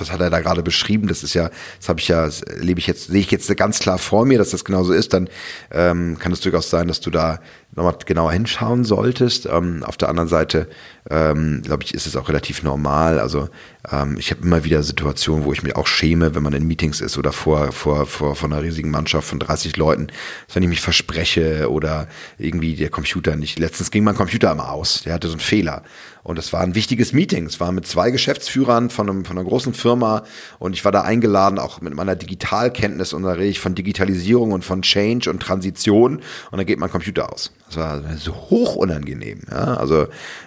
was 0.00 0.12
hat 0.12 0.20
er 0.20 0.30
da 0.30 0.40
gerade 0.40 0.62
beschrieben? 0.62 1.08
Das 1.08 1.24
ist 1.24 1.34
ja, 1.34 1.50
das 1.78 1.88
habe 1.88 1.98
ich 1.98 2.06
ja, 2.06 2.28
lebe 2.56 2.78
ich 2.78 2.86
jetzt, 2.86 3.08
sehe 3.08 3.20
ich 3.20 3.32
jetzt 3.32 3.54
ganz 3.56 3.80
klar 3.80 3.98
vor 3.98 4.24
mir, 4.26 4.38
dass 4.38 4.50
das 4.50 4.64
genauso 4.64 4.92
ist, 4.92 5.12
dann 5.12 5.28
ähm, 5.72 6.16
kann 6.20 6.30
es 6.30 6.40
durchaus 6.40 6.70
sein, 6.70 6.86
dass 6.86 7.00
du 7.00 7.10
da 7.10 7.40
nochmal 7.78 7.96
genauer 8.04 8.32
hinschauen 8.32 8.84
solltest. 8.84 9.46
Ähm, 9.46 9.82
auf 9.84 9.96
der 9.96 10.08
anderen 10.08 10.28
Seite, 10.28 10.68
ähm, 11.10 11.62
glaube 11.64 11.84
ich, 11.84 11.94
ist 11.94 12.06
es 12.06 12.16
auch 12.16 12.28
relativ 12.28 12.62
normal. 12.62 13.18
Also 13.18 13.48
ähm, 13.90 14.16
ich 14.18 14.30
habe 14.30 14.42
immer 14.42 14.64
wieder 14.64 14.82
Situationen, 14.82 15.44
wo 15.44 15.52
ich 15.52 15.62
mich 15.62 15.76
auch 15.76 15.86
schäme, 15.86 16.34
wenn 16.34 16.42
man 16.42 16.52
in 16.52 16.66
Meetings 16.66 17.00
ist 17.00 17.16
oder 17.16 17.32
vor, 17.32 17.72
vor, 17.72 18.06
vor, 18.06 18.36
vor 18.36 18.48
einer 18.48 18.62
riesigen 18.62 18.90
Mannschaft 18.90 19.28
von 19.28 19.38
30 19.38 19.76
Leuten, 19.76 20.08
wenn 20.52 20.62
ich 20.62 20.68
mich 20.68 20.80
verspreche 20.80 21.70
oder 21.70 22.08
irgendwie 22.36 22.74
der 22.74 22.90
Computer 22.90 23.36
nicht. 23.36 23.58
Letztens 23.58 23.90
ging 23.90 24.04
mein 24.04 24.16
Computer 24.16 24.52
immer 24.52 24.72
aus, 24.72 25.02
der 25.04 25.14
hatte 25.14 25.28
so 25.28 25.34
einen 25.34 25.40
Fehler. 25.40 25.82
Und 26.28 26.38
es 26.38 26.52
war 26.52 26.60
ein 26.60 26.74
wichtiges 26.74 27.14
Meeting. 27.14 27.46
Es 27.46 27.58
war 27.58 27.72
mit 27.72 27.86
zwei 27.86 28.10
Geschäftsführern 28.10 28.90
von, 28.90 29.08
einem, 29.08 29.24
von 29.24 29.38
einer 29.38 29.48
großen 29.48 29.72
Firma 29.72 30.24
und 30.58 30.74
ich 30.74 30.84
war 30.84 30.92
da 30.92 31.00
eingeladen, 31.00 31.58
auch 31.58 31.80
mit 31.80 31.94
meiner 31.94 32.16
Digitalkenntnis 32.16 33.14
und 33.14 33.22
da 33.22 33.32
rede 33.32 33.48
ich 33.48 33.60
von 33.60 33.74
Digitalisierung 33.74 34.52
und 34.52 34.62
von 34.62 34.82
Change 34.82 35.30
und 35.30 35.40
Transition 35.40 36.16
und 36.50 36.58
dann 36.58 36.66
geht 36.66 36.78
mein 36.78 36.90
Computer 36.90 37.32
aus. 37.32 37.50
Das 37.68 37.76
war 37.76 38.02
so 38.16 38.34
hoch 38.34 38.76
unangenehm. 38.76 39.40
Ja? 39.50 39.74
Also 39.74 40.06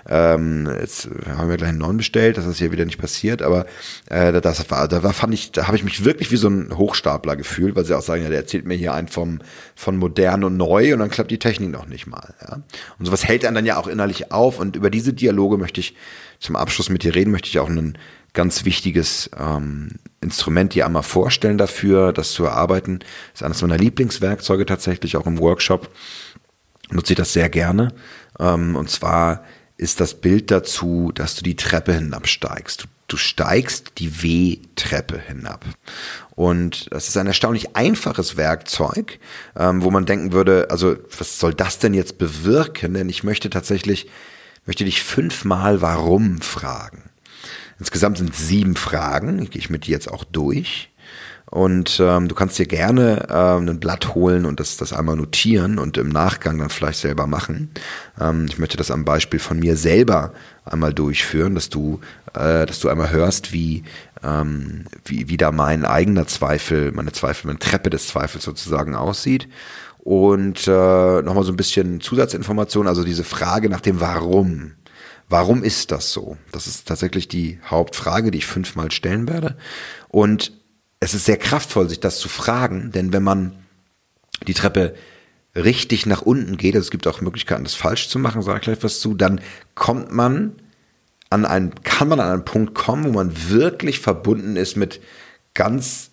ähm, 0.10 0.68
jetzt 0.80 1.08
haben 1.28 1.50
wir 1.50 1.58
gleich 1.58 1.70
einen 1.70 1.78
neuen 1.78 1.98
bestellt, 1.98 2.38
dass 2.38 2.46
das 2.46 2.58
hier 2.58 2.72
wieder 2.72 2.86
nicht 2.86 2.98
passiert, 2.98 3.42
aber 3.42 3.66
äh, 4.10 4.42
das 4.42 4.70
war, 4.72 4.88
da 4.88 5.04
war, 5.04 5.14
fand 5.14 5.34
ich, 5.34 5.52
da 5.52 5.68
habe 5.68 5.78
ich 5.78 5.84
mich 5.84 6.04
wirklich 6.04 6.32
wie 6.32 6.38
so 6.38 6.50
ein 6.50 6.76
Hochstapler 6.76 7.36
gefühlt, 7.36 7.76
weil 7.76 7.86
sie 7.86 7.96
auch 7.96 8.02
sagen, 8.02 8.24
ja, 8.24 8.30
der 8.30 8.40
erzählt 8.40 8.66
mir 8.66 8.76
hier 8.76 8.94
einen 8.94 9.08
vom 9.08 9.40
von 9.76 9.98
modern 9.98 10.44
und 10.44 10.58
neu 10.58 10.94
und 10.94 11.00
dann 11.00 11.10
klappt 11.10 11.32
die 11.32 11.40
Technik 11.40 11.72
noch 11.72 11.88
nicht 11.88 12.08
mal. 12.08 12.34
Ja? 12.42 12.62
Und 12.98 13.06
sowas 13.06 13.24
hält 13.26 13.46
einen 13.46 13.56
dann 13.56 13.66
ja 13.66 13.78
auch 13.78 13.88
innerlich 13.88 14.32
auf 14.32 14.60
und 14.60 14.76
über 14.76 14.90
diese 14.90 15.14
Dialoge 15.14 15.58
möchte 15.58 15.80
ich 15.80 15.96
zum 16.40 16.56
Abschluss 16.56 16.90
mit 16.90 17.04
dir 17.04 17.14
reden, 17.14 17.32
möchte 17.32 17.50
ich 17.50 17.60
auch 17.60 17.70
einen 17.70 17.98
ganz 18.34 18.66
wichtiges 18.66 19.30
ähm, 19.38 19.90
Instrument 20.22 20.74
dir 20.74 20.86
einmal 20.86 21.04
vorstellen 21.04 21.58
dafür, 21.58 22.14
das 22.14 22.32
zu 22.32 22.46
erarbeiten. 22.46 23.00
Das 23.00 23.42
ist 23.42 23.44
eines 23.44 23.62
meiner 23.62 23.78
Lieblingswerkzeuge 23.78 24.66
tatsächlich 24.66 25.18
auch 25.18 25.26
im 25.26 25.40
Workshop 25.40 25.90
nutze 26.92 27.14
ich 27.14 27.18
das 27.18 27.34
sehr 27.34 27.50
gerne. 27.50 27.94
Ähm, 28.40 28.76
und 28.76 28.90
zwar 28.90 29.44
ist 29.78 30.00
das 30.00 30.14
Bild 30.14 30.52
dazu, 30.52 31.12
dass 31.14 31.36
du 31.36 31.44
die 31.44 31.56
Treppe 31.56 31.94
hinabsteigst. 31.94 32.84
Du, 32.84 32.88
du 33.08 33.18
steigst 33.18 33.94
die 33.98 34.22
W-Treppe 34.22 35.20
hinab. 35.20 35.66
Und 36.36 36.92
das 36.92 37.08
ist 37.08 37.18
ein 37.18 37.28
erstaunlich 37.28 37.76
einfaches 37.76 38.38
Werkzeug, 38.38 39.20
ähm, 39.58 39.84
wo 39.84 39.90
man 39.90 40.06
denken 40.06 40.34
würde, 40.34 40.68
also 40.70 40.98
was 41.18 41.40
soll 41.40 41.54
das 41.54 41.80
denn 41.80 41.94
jetzt 41.94 42.18
bewirken? 42.20 42.94
Denn 42.94 43.10
ich 43.10 43.24
möchte 43.24 43.50
tatsächlich, 43.50 44.08
möchte 44.66 44.86
dich 44.86 45.02
fünfmal 45.02 45.82
warum 45.82 46.42
fragen. 46.42 47.10
Insgesamt 47.80 48.20
sind 48.20 48.36
sieben 48.36 48.76
Fragen, 48.76 49.50
gehe 49.50 49.60
ich 49.60 49.72
mit 49.72 49.88
dir 49.88 49.94
jetzt 49.94 50.12
auch 50.12 50.24
durch. 50.24 50.91
Und 51.52 52.00
ähm, 52.02 52.30
du 52.30 52.36
kannst 52.36 52.58
dir 52.60 52.66
gerne 52.66 53.28
ähm, 53.30 53.68
ein 53.68 53.80
Blatt 53.82 54.16
holen 54.16 54.46
und 54.46 54.62
das, 54.62 54.78
das 54.78 54.94
einmal 54.94 55.18
notieren 55.18 55.80
und 55.80 55.98
im 55.98 56.08
Nachgang 56.08 56.58
dann 56.58 56.70
vielleicht 56.70 57.00
selber 57.00 57.28
machen. 57.28 57.72
Ähm, 58.20 58.46
ich 58.48 58.58
möchte 58.58 58.78
das 58.78 58.90
am 58.90 59.04
Beispiel 59.04 59.40
von 59.40 59.60
mir 59.60 59.76
selber 59.76 60.32
einmal 60.64 60.94
durchführen, 60.94 61.54
dass 61.54 61.68
du, 61.68 62.00
äh, 62.34 62.66
dass 62.66 62.80
du 62.80 62.88
einmal 62.88 63.12
hörst, 63.12 63.52
wie, 63.52 63.84
ähm, 64.24 64.86
wie, 65.04 65.28
wie 65.28 65.36
da 65.36 65.52
mein 65.52 65.84
eigener 65.84 66.26
Zweifel, 66.26 66.94
meine 66.94 67.12
Zweifel, 67.12 67.48
meine 67.48 67.60
Treppe 67.60 67.90
des 67.90 68.08
Zweifels 68.08 68.46
sozusagen 68.46 68.96
aussieht. 68.96 69.50
Und 70.00 70.70
äh, 70.70 71.22
nochmal 71.22 71.44
so 71.44 71.52
ein 71.52 71.58
bisschen 71.58 72.00
Zusatzinformation, 72.00 72.88
also 72.88 73.04
diese 73.04 73.26
Frage 73.26 73.70
nach 73.70 73.82
dem 73.82 74.00
Warum. 74.00 74.72
Warum 75.28 75.64
ist 75.64 75.92
das 75.92 76.14
so? 76.14 76.38
Das 76.54 76.66
ist 76.66 76.88
tatsächlich 76.88 77.28
die 77.28 77.60
Hauptfrage, 77.66 78.32
die 78.32 78.38
ich 78.38 78.46
fünfmal 78.46 78.90
stellen 78.92 79.28
werde. 79.28 79.58
Und 80.08 80.54
es 81.02 81.16
ist 81.16 81.26
sehr 81.26 81.38
kraftvoll, 81.38 81.90
sich 81.90 82.00
das 82.00 82.20
zu 82.20 82.30
fragen, 82.30 82.92
denn 82.92 83.12
wenn 83.12 83.24
man 83.24 83.54
die 84.48 84.54
Treppe 84.54 84.96
richtig 85.56 86.06
nach 86.06 86.22
unten 86.22 86.56
geht, 86.56 86.76
also 86.76 86.86
es 86.86 86.92
gibt 86.92 87.08
auch 87.08 87.22
Möglichkeiten, 87.22 87.64
das 87.64 87.74
falsch 87.74 88.08
zu 88.08 88.20
machen, 88.20 88.42
sage 88.44 88.60
ich 88.60 88.64
gleich 88.64 88.84
was 88.84 89.02
zu, 89.02 89.16
dann 89.16 89.42
kommt 89.76 90.12
man 90.12 90.54
an 91.30 91.46
einen, 91.46 91.74
kann 91.84 92.08
man 92.08 92.20
an 92.20 92.32
einen 92.32 92.46
Punkt 92.46 92.76
kommen, 92.76 93.06
wo 93.06 93.12
man 93.12 93.50
wirklich 93.50 94.00
verbunden 94.00 94.56
ist 94.56 94.78
mit 94.78 95.02
ganz 95.56 96.12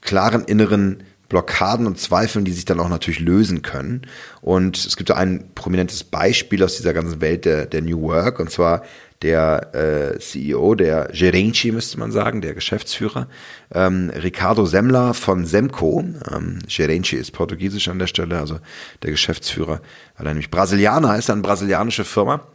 klaren 0.00 0.44
inneren 0.44 1.02
Blockaden 1.30 1.86
und 1.86 1.98
Zweifeln, 1.98 2.44
die 2.44 2.52
sich 2.52 2.66
dann 2.66 2.80
auch 2.80 2.90
natürlich 2.90 3.20
lösen 3.20 3.62
können. 3.62 4.02
Und 4.42 4.76
es 4.76 4.96
gibt 4.96 5.10
ein 5.12 5.50
prominentes 5.54 6.04
Beispiel 6.04 6.62
aus 6.62 6.76
dieser 6.76 6.92
ganzen 6.92 7.22
Welt 7.22 7.46
der, 7.46 7.64
der 7.64 7.80
New 7.80 8.02
Work, 8.02 8.38
und 8.40 8.50
zwar 8.50 8.82
der 9.22 9.74
äh, 9.74 10.18
CEO, 10.18 10.74
der 10.74 11.10
Gerenti 11.12 11.72
müsste 11.72 11.98
man 11.98 12.10
sagen, 12.10 12.40
der 12.40 12.54
Geschäftsführer, 12.54 13.28
ähm, 13.72 14.10
Ricardo 14.10 14.64
Semmler 14.66 15.14
von 15.14 15.46
Semco. 15.46 16.04
Ähm, 16.30 16.58
Gerenti 16.66 17.16
ist 17.16 17.32
portugiesisch 17.32 17.88
an 17.88 17.98
der 17.98 18.06
Stelle, 18.06 18.38
also 18.38 18.58
der 19.02 19.10
Geschäftsführer, 19.10 19.82
weil 20.16 20.26
er 20.26 20.32
nämlich 20.32 20.50
Brasilianer 20.50 21.16
ist, 21.16 21.30
eine 21.30 21.42
brasilianische 21.42 22.04
Firma. 22.04 22.46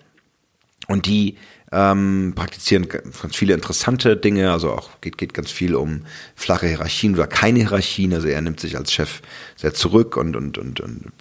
Und 0.88 1.06
die 1.06 1.38
ähm, 1.76 2.32
praktizieren 2.36 2.88
ganz 2.88 3.36
viele 3.36 3.54
interessante 3.54 4.16
Dinge, 4.16 4.52
also 4.52 4.72
auch 4.72 5.02
geht, 5.02 5.18
geht 5.18 5.34
ganz 5.34 5.52
viel 5.52 5.76
um 5.76 6.04
flache 6.34 6.68
Hierarchien 6.68 7.16
oder 7.16 7.28
keine 7.28 7.60
Hierarchien. 7.60 8.14
Also 8.14 8.30
er 8.30 8.42
nimmt 8.42 8.62
sich 8.62 8.78
als 8.78 8.94
Chef 8.94 9.22
sehr 9.58 9.74
zurück 9.74 10.16
und, 10.16 10.38
und, 10.38 10.58
und, 10.58 10.80
und 10.80 11.12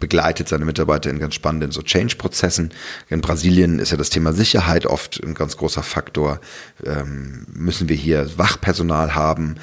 begleitet 0.00 0.48
seine 0.48 0.64
Mitarbeiter 0.64 1.10
in 1.10 1.20
ganz 1.20 1.36
spannenden 1.36 1.70
so 1.70 1.82
Change-Prozessen. 1.82 2.70
In 3.08 3.20
Brasilien 3.20 3.78
ist 3.78 3.92
ja 3.92 3.96
das 3.96 4.10
Thema 4.10 4.32
Sicherheit 4.32 4.84
oft 4.84 5.22
ein 5.22 5.34
ganz 5.34 5.56
großer 5.56 5.84
Faktor. 5.84 6.40
Ähm, 6.84 7.46
müssen 7.52 7.88
wir 7.88 7.96
hier 7.96 8.36
Wachpersonal 8.36 9.14
haben? 9.14 9.56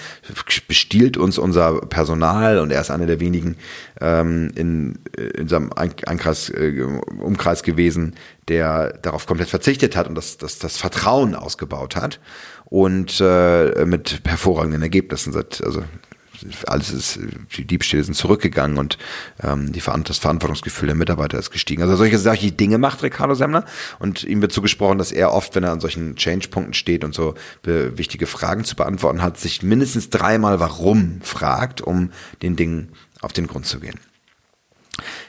Bestiehlt 0.69 1.17
uns 1.17 1.37
unser 1.37 1.81
Personal 1.81 2.59
und 2.59 2.71
er 2.71 2.79
ist 2.79 2.89
einer 2.89 3.05
der 3.05 3.19
wenigen 3.19 3.57
ähm, 3.99 4.51
in, 4.55 4.99
in 5.35 5.49
seinem 5.49 5.73
Einkreis, 5.73 6.49
äh, 6.51 6.85
Umkreis 7.19 7.63
gewesen, 7.63 8.15
der 8.47 8.93
darauf 9.01 9.25
komplett 9.25 9.49
verzichtet 9.49 9.95
hat 9.95 10.07
und 10.07 10.15
das, 10.15 10.37
das, 10.37 10.59
das 10.59 10.77
Vertrauen 10.77 11.35
ausgebaut 11.35 11.95
hat 11.95 12.19
und 12.65 13.19
äh, 13.19 13.85
mit 13.85 14.21
hervorragenden 14.25 14.81
Ergebnissen 14.81 15.33
seit, 15.33 15.63
also 15.63 15.83
alles 16.67 16.91
ist, 16.91 17.19
die 17.57 17.65
Diebstähle 17.65 18.03
sind 18.03 18.13
zurückgegangen 18.13 18.77
und 18.77 18.97
ähm, 19.41 19.71
die 19.71 19.81
das 20.03 20.19
Verantwortungsgefühl 20.19 20.87
der 20.87 20.95
Mitarbeiter 20.95 21.39
ist 21.39 21.51
gestiegen. 21.51 21.81
Also 21.81 21.95
solche, 21.95 22.19
solche 22.19 22.51
Dinge 22.51 22.77
macht 22.77 23.03
Ricardo 23.03 23.33
Semmler 23.33 23.65
und 23.99 24.23
ihm 24.23 24.41
wird 24.41 24.51
zugesprochen, 24.51 24.97
dass 24.97 25.11
er 25.11 25.33
oft, 25.33 25.55
wenn 25.55 25.63
er 25.63 25.71
an 25.71 25.79
solchen 25.79 26.15
Change-Punkten 26.15 26.73
steht 26.73 27.03
und 27.03 27.15
so 27.15 27.35
wichtige 27.63 28.27
Fragen 28.27 28.63
zu 28.63 28.75
beantworten 28.75 29.21
hat, 29.21 29.39
sich 29.39 29.63
mindestens 29.63 30.09
dreimal 30.09 30.59
warum 30.59 31.21
fragt, 31.21 31.81
um 31.81 32.11
den 32.41 32.55
Dingen 32.55 32.89
auf 33.21 33.33
den 33.33 33.47
Grund 33.47 33.65
zu 33.65 33.79
gehen. 33.79 33.99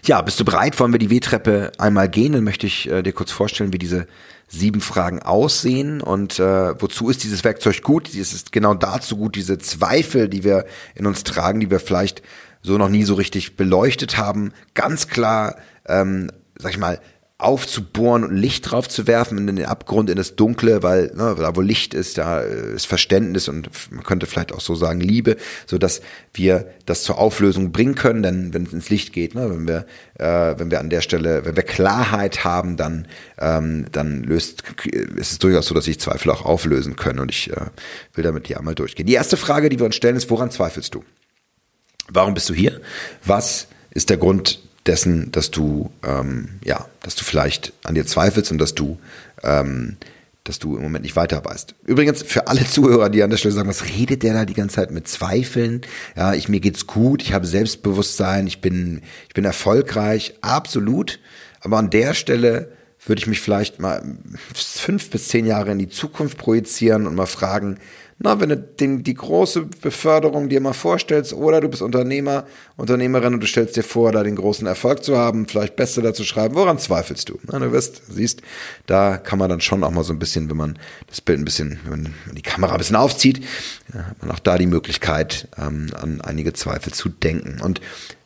Ja, 0.04 0.22
bist 0.22 0.40
du 0.40 0.44
bereit? 0.44 0.78
Wollen 0.80 0.92
wir 0.92 0.98
die 0.98 1.10
W-Treppe 1.10 1.72
einmal 1.78 2.08
gehen? 2.08 2.32
Dann 2.32 2.44
möchte 2.44 2.66
ich 2.66 2.90
äh, 2.90 3.02
dir 3.02 3.12
kurz 3.12 3.30
vorstellen, 3.30 3.72
wie 3.72 3.78
diese 3.78 4.06
sieben 4.48 4.80
Fragen 4.80 5.20
aussehen 5.20 6.00
und 6.00 6.38
äh, 6.38 6.80
wozu 6.80 7.10
ist 7.10 7.22
dieses 7.22 7.44
Werkzeug 7.44 7.82
gut? 7.82 8.08
Es 8.08 8.32
ist 8.32 8.50
genau 8.50 8.72
dazu 8.72 9.18
gut, 9.18 9.36
diese 9.36 9.58
Zweifel, 9.58 10.28
die 10.28 10.42
wir 10.42 10.64
in 10.94 11.06
uns 11.06 11.22
tragen, 11.22 11.60
die 11.60 11.70
wir 11.70 11.80
vielleicht 11.80 12.22
so 12.62 12.78
noch 12.78 12.88
nie 12.88 13.04
so 13.04 13.14
richtig 13.14 13.56
beleuchtet 13.56 14.16
haben, 14.16 14.52
ganz 14.74 15.08
klar, 15.08 15.56
ähm, 15.86 16.30
sag 16.58 16.72
ich 16.72 16.78
mal, 16.78 16.98
aufzubohren 17.40 18.24
und 18.24 18.34
Licht 18.34 18.68
drauf 18.68 18.88
zu 18.88 19.06
werfen 19.06 19.38
in 19.38 19.54
den 19.54 19.64
Abgrund, 19.64 20.10
in 20.10 20.16
das 20.16 20.34
Dunkle, 20.34 20.82
weil 20.82 21.12
ne, 21.14 21.36
da 21.38 21.54
wo 21.54 21.60
Licht 21.60 21.94
ist, 21.94 22.18
da 22.18 22.40
ist 22.40 22.86
Verständnis 22.86 23.48
und 23.48 23.70
man 23.92 24.02
könnte 24.02 24.26
vielleicht 24.26 24.52
auch 24.52 24.60
so 24.60 24.74
sagen 24.74 24.98
Liebe, 25.00 25.36
so 25.64 25.78
dass 25.78 26.02
wir 26.34 26.68
das 26.84 27.04
zur 27.04 27.18
Auflösung 27.18 27.70
bringen 27.70 27.94
können, 27.94 28.24
denn 28.24 28.54
wenn 28.54 28.64
es 28.64 28.72
ins 28.72 28.90
Licht 28.90 29.12
geht, 29.12 29.36
ne, 29.36 29.48
wenn 29.50 29.68
wir 29.68 29.86
äh, 30.18 30.58
wenn 30.58 30.72
wir 30.72 30.80
an 30.80 30.90
der 30.90 31.00
Stelle, 31.00 31.44
wenn 31.44 31.54
wir 31.54 31.62
Klarheit 31.62 32.42
haben, 32.42 32.76
dann 32.76 33.06
ähm, 33.38 33.86
dann 33.92 34.24
löst 34.24 34.64
ist 34.82 35.30
es 35.30 35.38
durchaus 35.38 35.66
so, 35.66 35.76
dass 35.76 35.84
sich 35.84 36.00
Zweifel 36.00 36.32
auch 36.32 36.44
auflösen 36.44 36.96
können 36.96 37.20
und 37.20 37.30
ich 37.30 37.52
äh, 37.52 37.66
will 38.14 38.24
damit 38.24 38.48
hier 38.48 38.58
einmal 38.58 38.74
durchgehen. 38.74 39.06
Die 39.06 39.14
erste 39.14 39.36
Frage, 39.36 39.68
die 39.68 39.78
wir 39.78 39.86
uns 39.86 39.94
stellen, 39.94 40.16
ist: 40.16 40.28
Woran 40.28 40.50
zweifelst 40.50 40.92
du? 40.92 41.04
Warum 42.08 42.34
bist 42.34 42.48
du 42.48 42.54
hier? 42.54 42.80
Was 43.24 43.68
ist 43.90 44.10
der 44.10 44.16
Grund 44.16 44.60
dessen, 44.88 45.30
dass 45.30 45.50
du, 45.50 45.90
ähm, 46.02 46.48
ja, 46.64 46.86
dass 47.02 47.14
du 47.14 47.24
vielleicht 47.24 47.72
an 47.84 47.94
dir 47.94 48.06
zweifelst 48.06 48.50
und 48.50 48.58
dass 48.58 48.74
du, 48.74 48.98
ähm, 49.42 49.96
dass 50.44 50.58
du 50.58 50.76
im 50.76 50.82
Moment 50.82 51.04
nicht 51.04 51.14
weiter 51.14 51.44
weißt. 51.44 51.74
Übrigens, 51.84 52.22
für 52.22 52.46
alle 52.46 52.66
Zuhörer, 52.66 53.10
die 53.10 53.22
an 53.22 53.30
der 53.30 53.36
Stelle 53.36 53.54
sagen, 53.54 53.68
was 53.68 53.84
redet 53.84 54.22
der 54.22 54.32
da 54.32 54.44
die 54.46 54.54
ganze 54.54 54.76
Zeit 54.76 54.90
mit 54.90 55.06
Zweifeln? 55.06 55.82
Ja, 56.16 56.32
ich, 56.32 56.48
mir 56.48 56.60
geht's 56.60 56.86
gut, 56.86 57.22
ich 57.22 57.34
habe 57.34 57.46
Selbstbewusstsein, 57.46 58.46
ich 58.46 58.60
bin, 58.60 59.02
ich 59.28 59.34
bin 59.34 59.44
erfolgreich, 59.44 60.34
absolut. 60.40 61.20
Aber 61.60 61.76
an 61.76 61.90
der 61.90 62.14
Stelle 62.14 62.72
würde 63.04 63.20
ich 63.20 63.26
mich 63.26 63.40
vielleicht 63.40 63.78
mal 63.78 64.02
fünf 64.54 65.10
bis 65.10 65.28
zehn 65.28 65.46
Jahre 65.46 65.72
in 65.72 65.78
die 65.78 65.88
Zukunft 65.88 66.38
projizieren 66.38 67.06
und 67.06 67.14
mal 67.14 67.26
fragen, 67.26 67.78
na, 68.20 68.40
wenn 68.40 68.48
du 68.48 68.56
den, 68.56 69.04
die 69.04 69.14
große 69.14 69.66
Beförderung 69.80 70.48
dir 70.48 70.60
mal 70.60 70.72
vorstellst, 70.72 71.32
oder 71.32 71.60
du 71.60 71.68
bist 71.68 71.82
Unternehmer, 71.82 72.46
Unternehmerin 72.76 73.34
und 73.34 73.40
du 73.40 73.46
stellst 73.46 73.76
dir 73.76 73.84
vor, 73.84 74.10
da 74.10 74.24
den 74.24 74.34
großen 74.34 74.66
Erfolg 74.66 75.04
zu 75.04 75.16
haben, 75.16 75.46
vielleicht 75.46 75.76
Bestseller 75.76 76.12
zu 76.14 76.24
schreiben, 76.24 76.56
woran 76.56 76.78
zweifelst 76.80 77.28
du? 77.28 77.38
Na, 77.44 77.60
du 77.60 77.70
wirst, 77.70 78.02
siehst, 78.08 78.42
da 78.86 79.18
kann 79.18 79.38
man 79.38 79.48
dann 79.48 79.60
schon 79.60 79.84
auch 79.84 79.92
mal 79.92 80.02
so 80.02 80.12
ein 80.12 80.18
bisschen, 80.18 80.50
wenn 80.50 80.56
man 80.56 80.78
das 81.06 81.20
Bild 81.20 81.38
ein 81.38 81.44
bisschen, 81.44 81.78
wenn 81.84 82.02
man 82.02 82.14
die 82.32 82.42
Kamera 82.42 82.72
ein 82.72 82.78
bisschen 82.78 82.96
aufzieht, 82.96 83.44
ja, 83.94 84.06
hat 84.06 84.20
man 84.20 84.32
auch 84.32 84.40
da 84.40 84.58
die 84.58 84.66
Möglichkeit, 84.66 85.46
ähm, 85.56 85.86
an 85.94 86.20
einige 86.20 86.52
Zweifel 86.52 86.92
zu 86.92 87.08
denken. 87.08 87.60
Und 87.62 87.80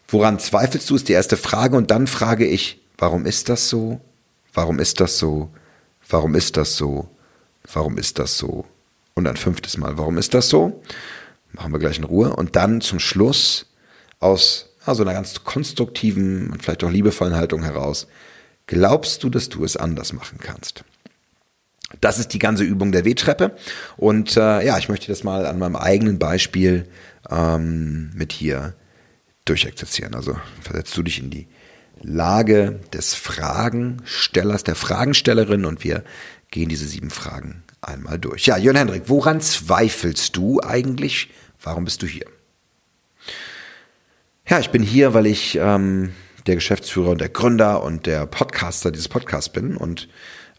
woran 0.09 0.38
zweifelst 0.38 0.88
du, 0.88 0.96
ist 0.96 1.11
die 1.11 1.12
erste 1.12 1.37
Frage. 1.37 1.76
Und 1.76 1.90
dann 1.90 2.07
frage 2.07 2.46
ich, 2.46 2.81
warum 2.96 3.26
ist 3.26 3.50
das 3.50 3.68
so? 3.68 4.00
Warum 4.55 4.78
ist 4.78 5.00
das 5.00 5.18
so? 5.18 5.50
Warum 6.09 6.35
ist 6.35 6.57
das 6.57 6.76
so? 6.76 7.09
Warum 7.70 7.98
ist 7.98 8.18
das 8.18 8.38
so? 8.38 8.64
Und 9.14 9.27
ein 9.27 9.37
fünftes 9.37 9.77
Mal, 9.77 9.98
warum 9.98 10.18
ist 10.18 10.35
das 10.35 10.48
so? 10.48 10.83
Machen 11.53 11.72
wir 11.72 11.79
gleich 11.79 11.98
in 11.98 12.05
Ruhe. 12.05 12.35
Und 12.35 12.57
dann 12.57 12.81
zum 12.81 12.98
Schluss 12.98 13.66
aus 14.20 14.70
also 14.85 15.03
einer 15.03 15.12
ganz 15.12 15.44
konstruktiven 15.44 16.51
und 16.51 16.62
vielleicht 16.62 16.85
auch 16.85 16.90
liebevollen 16.90 17.37
Haltung 17.37 17.62
heraus, 17.62 18.07
glaubst 18.66 19.22
du, 19.22 19.31
dass 19.31 19.48
du 19.48 19.64
es 19.64 19.77
anders 19.77 20.12
machen 20.12 20.38
kannst? 20.40 20.85
Das 22.01 22.18
ist 22.18 22.33
die 22.33 22.38
ganze 22.38 22.64
Übung 22.64 22.90
der 22.90 23.05
W-Treppe. 23.05 23.57
Und 23.96 24.37
äh, 24.37 24.64
ja, 24.64 24.79
ich 24.79 24.88
möchte 24.88 25.09
das 25.09 25.25
mal 25.25 25.46
an 25.46 25.59
meinem 25.59 25.77
eigenen 25.77 26.18
Beispiel 26.18 26.88
ähm, 27.31 28.11
mit 28.14 28.33
hier 28.33 28.75
durchexerzieren. 29.44 30.14
Also 30.14 30.37
versetzt 30.62 30.96
du 30.96 31.03
dich 31.03 31.18
in 31.18 31.31
die 31.31 31.46
Lage 32.01 32.81
des 32.92 33.14
Fragenstellers, 33.14 34.64
der 34.64 34.75
Fragenstellerin 34.75 35.64
und 35.64 35.85
wir 35.85 36.03
gehen 36.51 36.68
diese 36.68 36.87
sieben 36.87 37.11
Fragen 37.11 37.62
einmal 37.83 38.18
durch. 38.18 38.47
Ja, 38.47 38.57
Jörn 38.57 38.77
Hendrik, 38.77 39.05
woran 39.07 39.40
zweifelst 39.40 40.37
du 40.37 40.61
eigentlich? 40.61 41.31
Warum 41.62 41.85
bist 41.85 42.03
du 42.03 42.07
hier? 42.07 42.27
Ja, 44.49 44.59
ich 44.59 44.71
bin 44.71 44.83
hier, 44.83 45.14
weil 45.14 45.27
ich 45.27 45.59
ähm, 45.61 46.12
der 46.47 46.55
Geschäftsführer 46.57 47.11
und 47.11 47.21
der 47.21 47.29
Gründer 47.29 47.83
und 47.83 48.07
der 48.07 48.27
Podcaster 48.27 48.90
dieses 48.90 49.09
Podcasts 49.09 49.53
bin 49.53 49.77
und 49.77 50.09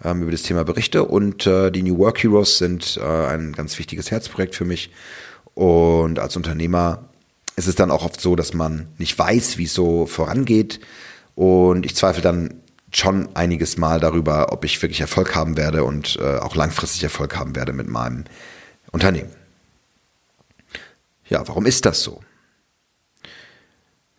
ähm, 0.04 0.22
über 0.22 0.32
das 0.32 0.44
Thema 0.44 0.64
berichte. 0.64 1.06
Und 1.06 1.46
äh, 1.48 1.72
die 1.72 1.84
New 1.84 1.98
Work 1.98 2.24
Heroes 2.24 2.58
sind 2.58 2.98
äh, 2.98 3.04
ein 3.04 3.54
ganz 3.54 3.78
wichtiges 3.80 4.12
Herzprojekt 4.12 4.56
für 4.56 4.66
mich. 4.66 4.92
Und 5.54 6.20
als 6.20 6.36
Unternehmer 6.36 7.10
ist 7.56 7.68
es 7.68 7.76
dann 7.76 7.92
auch 7.92 8.06
oft 8.06 8.20
so, 8.20 8.36
dass 8.36 8.54
man 8.54 8.88
nicht 8.98 9.18
weiß, 9.18 9.58
wie 9.58 9.66
es 9.66 9.74
so 9.74 10.06
vorangeht. 10.06 10.80
Und 11.36 11.86
ich 11.86 11.96
zweifle 11.96 12.22
dann 12.22 12.63
schon 12.94 13.36
einiges 13.36 13.78
Mal 13.78 14.00
darüber, 14.00 14.52
ob 14.52 14.66
ich 14.66 14.82
wirklich 14.82 15.02
Erfolg 15.02 15.36
haben 15.36 15.58
werde 15.58 15.84
und 15.84 16.18
äh, 16.22 16.38
auch 16.38 16.56
langfristig 16.56 17.04
Erfolg 17.04 17.36
haben 17.36 17.56
werde 17.56 17.74
mit 17.74 17.88
meinem 17.88 18.26
Unternehmen. 18.92 19.32
Ja, 21.28 21.48
warum 21.48 21.66
ist 21.66 21.86
das 21.86 22.04
so? 22.04 22.22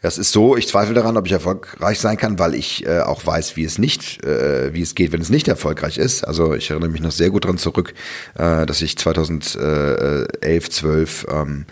Das 0.04 0.18
ist 0.18 0.32
so, 0.32 0.54
ich 0.54 0.68
zweifle 0.68 0.92
daran, 0.92 1.16
ob 1.16 1.24
ich 1.24 1.32
erfolgreich 1.32 1.98
sein 1.98 2.18
kann, 2.18 2.38
weil 2.38 2.54
ich 2.54 2.86
äh, 2.86 3.00
auch 3.00 3.24
weiß, 3.24 3.56
wie 3.56 3.64
es 3.64 3.78
nicht, 3.78 4.22
äh, 4.22 4.74
wie 4.74 4.82
es 4.82 4.94
geht, 4.94 5.12
wenn 5.12 5.22
es 5.22 5.30
nicht 5.30 5.48
erfolgreich 5.48 5.96
ist. 5.96 6.24
Also 6.24 6.52
ich 6.52 6.68
erinnere 6.68 6.90
mich 6.90 7.00
noch 7.00 7.10
sehr 7.10 7.30
gut 7.30 7.46
dran 7.46 7.56
zurück, 7.56 7.94
äh, 8.34 8.66
dass 8.66 8.82
ich 8.82 8.98
2011, 8.98 10.68
12 10.68 11.26
ähm, 11.30 11.64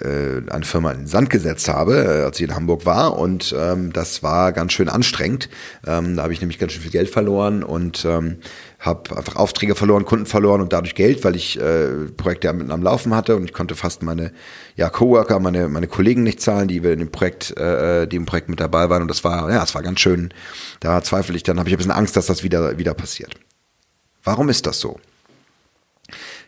äh, 0.00 0.50
eine 0.50 0.64
Firma 0.64 0.90
in 0.90 1.02
den 1.02 1.06
Sand 1.06 1.30
gesetzt 1.30 1.68
habe, 1.68 1.94
äh, 1.94 2.24
als 2.24 2.40
ich 2.40 2.48
in 2.48 2.56
Hamburg 2.56 2.86
war 2.86 3.16
und 3.16 3.54
ähm, 3.56 3.92
das 3.92 4.20
war 4.24 4.50
ganz 4.50 4.72
schön 4.72 4.88
anstrengend. 4.88 5.48
Ähm, 5.86 6.16
da 6.16 6.24
habe 6.24 6.32
ich 6.32 6.40
nämlich 6.40 6.58
ganz 6.58 6.72
schön 6.72 6.82
viel 6.82 6.90
Geld 6.90 7.08
verloren 7.08 7.62
und 7.62 8.04
ähm, 8.04 8.38
habe 8.78 9.16
einfach 9.16 9.36
Aufträge 9.36 9.74
verloren, 9.74 10.04
Kunden 10.04 10.26
verloren 10.26 10.60
und 10.60 10.72
dadurch 10.72 10.94
Geld, 10.94 11.24
weil 11.24 11.34
ich 11.34 11.60
äh, 11.60 12.06
Projekte 12.16 12.50
am, 12.50 12.70
am 12.70 12.82
Laufen 12.82 13.14
hatte 13.14 13.36
und 13.36 13.44
ich 13.44 13.52
konnte 13.52 13.74
fast 13.74 14.02
meine 14.02 14.32
ja, 14.76 14.90
Coworker, 14.90 15.40
meine 15.40 15.68
meine 15.68 15.86
Kollegen 15.86 16.22
nicht 16.22 16.40
zahlen, 16.40 16.68
die 16.68 16.76
in 16.76 16.98
dem 16.98 17.10
Projekt, 17.10 17.56
äh, 17.56 18.06
die 18.06 18.16
im 18.16 18.26
Projekt 18.26 18.48
mit 18.48 18.60
dabei 18.60 18.90
waren 18.90 19.02
und 19.02 19.08
das 19.08 19.24
war 19.24 19.50
ja, 19.50 19.62
es 19.62 19.74
war 19.74 19.82
ganz 19.82 20.00
schön. 20.00 20.32
Da 20.80 21.02
zweifle 21.02 21.36
ich, 21.36 21.42
dann 21.42 21.58
habe 21.58 21.68
ich 21.68 21.74
ein 21.74 21.78
bisschen 21.78 21.92
Angst, 21.92 22.16
dass 22.16 22.26
das 22.26 22.42
wieder 22.42 22.78
wieder 22.78 22.94
passiert. 22.94 23.34
Warum 24.22 24.48
ist 24.48 24.66
das 24.66 24.80
so? 24.80 24.98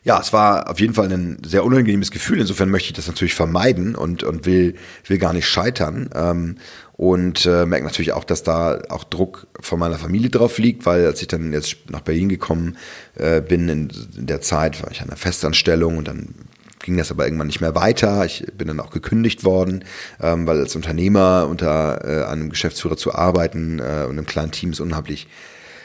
ja, 0.05 0.21
es 0.21 0.33
war 0.33 0.71
auf 0.71 0.81
jeden 0.81 0.95
Fall 0.95 1.13
ein 1.13 1.39
sehr 1.45 1.65
unangenehmes 1.65 2.11
Gefühl. 2.11 2.41
Insofern 2.41 2.71
möchte 2.71 2.89
ich 2.89 2.95
das 2.95 3.09
natürlich 3.09 3.35
vermeiden 3.35 3.95
und, 3.95 4.23
und 4.23 4.47
will, 4.47 4.75
will 5.07 5.19
gar 5.19 5.33
nicht 5.33 5.47
scheitern. 5.47 6.09
Ähm, 6.15 6.57
und 6.99 7.47
äh, 7.47 7.65
merke 7.65 7.87
natürlich 7.87 8.13
auch, 8.13 8.25
dass 8.25 8.43
da 8.43 8.81
auch 8.89 9.05
Druck 9.05 9.47
von 9.61 9.79
meiner 9.79 9.99
Familie 9.99 10.31
drauf 10.31 10.59
liegt, 10.59 10.85
weil 10.85 11.07
als 11.07 11.23
ich 11.23 11.29
dann 11.29 11.53
jetzt 11.53 11.77
nach 11.89 12.01
Berlin 12.01 12.29
gekommen 12.29 12.77
äh, 13.15 13.41
bin, 13.41 13.69
in, 13.69 13.93
in 14.17 14.27
der 14.27 14.41
Zeit 14.41 14.83
war 14.83 14.91
ich 14.91 15.01
an 15.01 15.09
einer 15.09 15.17
Festanstellung 15.17 15.97
und 15.97 16.09
dann 16.09 16.35
ging 16.81 16.97
das 16.97 17.13
aber 17.13 17.25
irgendwann 17.25 17.47
nicht 17.47 17.61
mehr 17.61 17.77
weiter. 17.77 18.25
Ich 18.25 18.45
bin 18.53 18.67
dann 18.67 18.81
auch 18.81 18.91
gekündigt 18.91 19.45
worden, 19.45 19.85
ähm, 20.21 20.49
weil 20.49 20.59
als 20.59 20.75
Unternehmer 20.75 21.47
unter 21.49 22.05
äh, 22.05 22.25
einem 22.25 22.51
Geschäftsführer 22.51 22.97
zu 22.97 23.15
arbeiten 23.15 23.79
äh, 23.79 24.05
und 24.05 24.19
einem 24.19 24.27
kleinen 24.27 24.51
Team 24.51 24.73
ist 24.73 24.81
unheimlich 24.81 25.29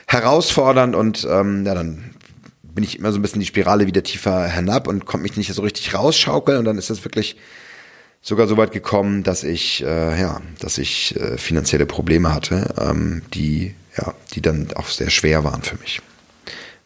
herausfordernd 0.08 0.96
und 0.96 1.28
ähm, 1.30 1.64
ja, 1.64 1.76
dann 1.76 2.16
bin 2.64 2.84
ich 2.84 2.98
immer 2.98 3.12
so 3.12 3.20
ein 3.20 3.22
bisschen 3.22 3.40
die 3.40 3.46
Spirale 3.46 3.86
wieder 3.86 4.02
tiefer 4.02 4.48
hinab 4.48 4.88
und 4.88 5.06
konnte 5.06 5.22
mich 5.22 5.38
nicht 5.38 5.54
so 5.54 5.62
richtig 5.62 5.94
rausschaukeln 5.94 6.58
und 6.58 6.66
dann 6.66 6.80
ist 6.80 6.90
das 6.90 7.06
wirklich 7.06 7.38
sogar 8.24 8.48
so 8.48 8.58
weit 8.58 8.72
gekommen, 8.72 9.22
dass 9.22 9.44
ich 9.44 9.84
äh, 9.84 10.20
ja, 10.20 10.42
dass 10.60 10.80
ich 10.80 11.16
äh, 11.20 11.38
finanzielle 11.38 11.86
Probleme 11.86 12.34
hatte, 12.34 12.74
ähm, 12.80 13.22
die 13.34 13.76
ja, 13.96 14.16
die 14.34 14.42
dann 14.42 14.74
auch 14.74 14.88
sehr 14.88 15.12
schwer 15.12 15.44
waren 15.44 15.62
für 15.62 15.76
mich. 15.78 16.02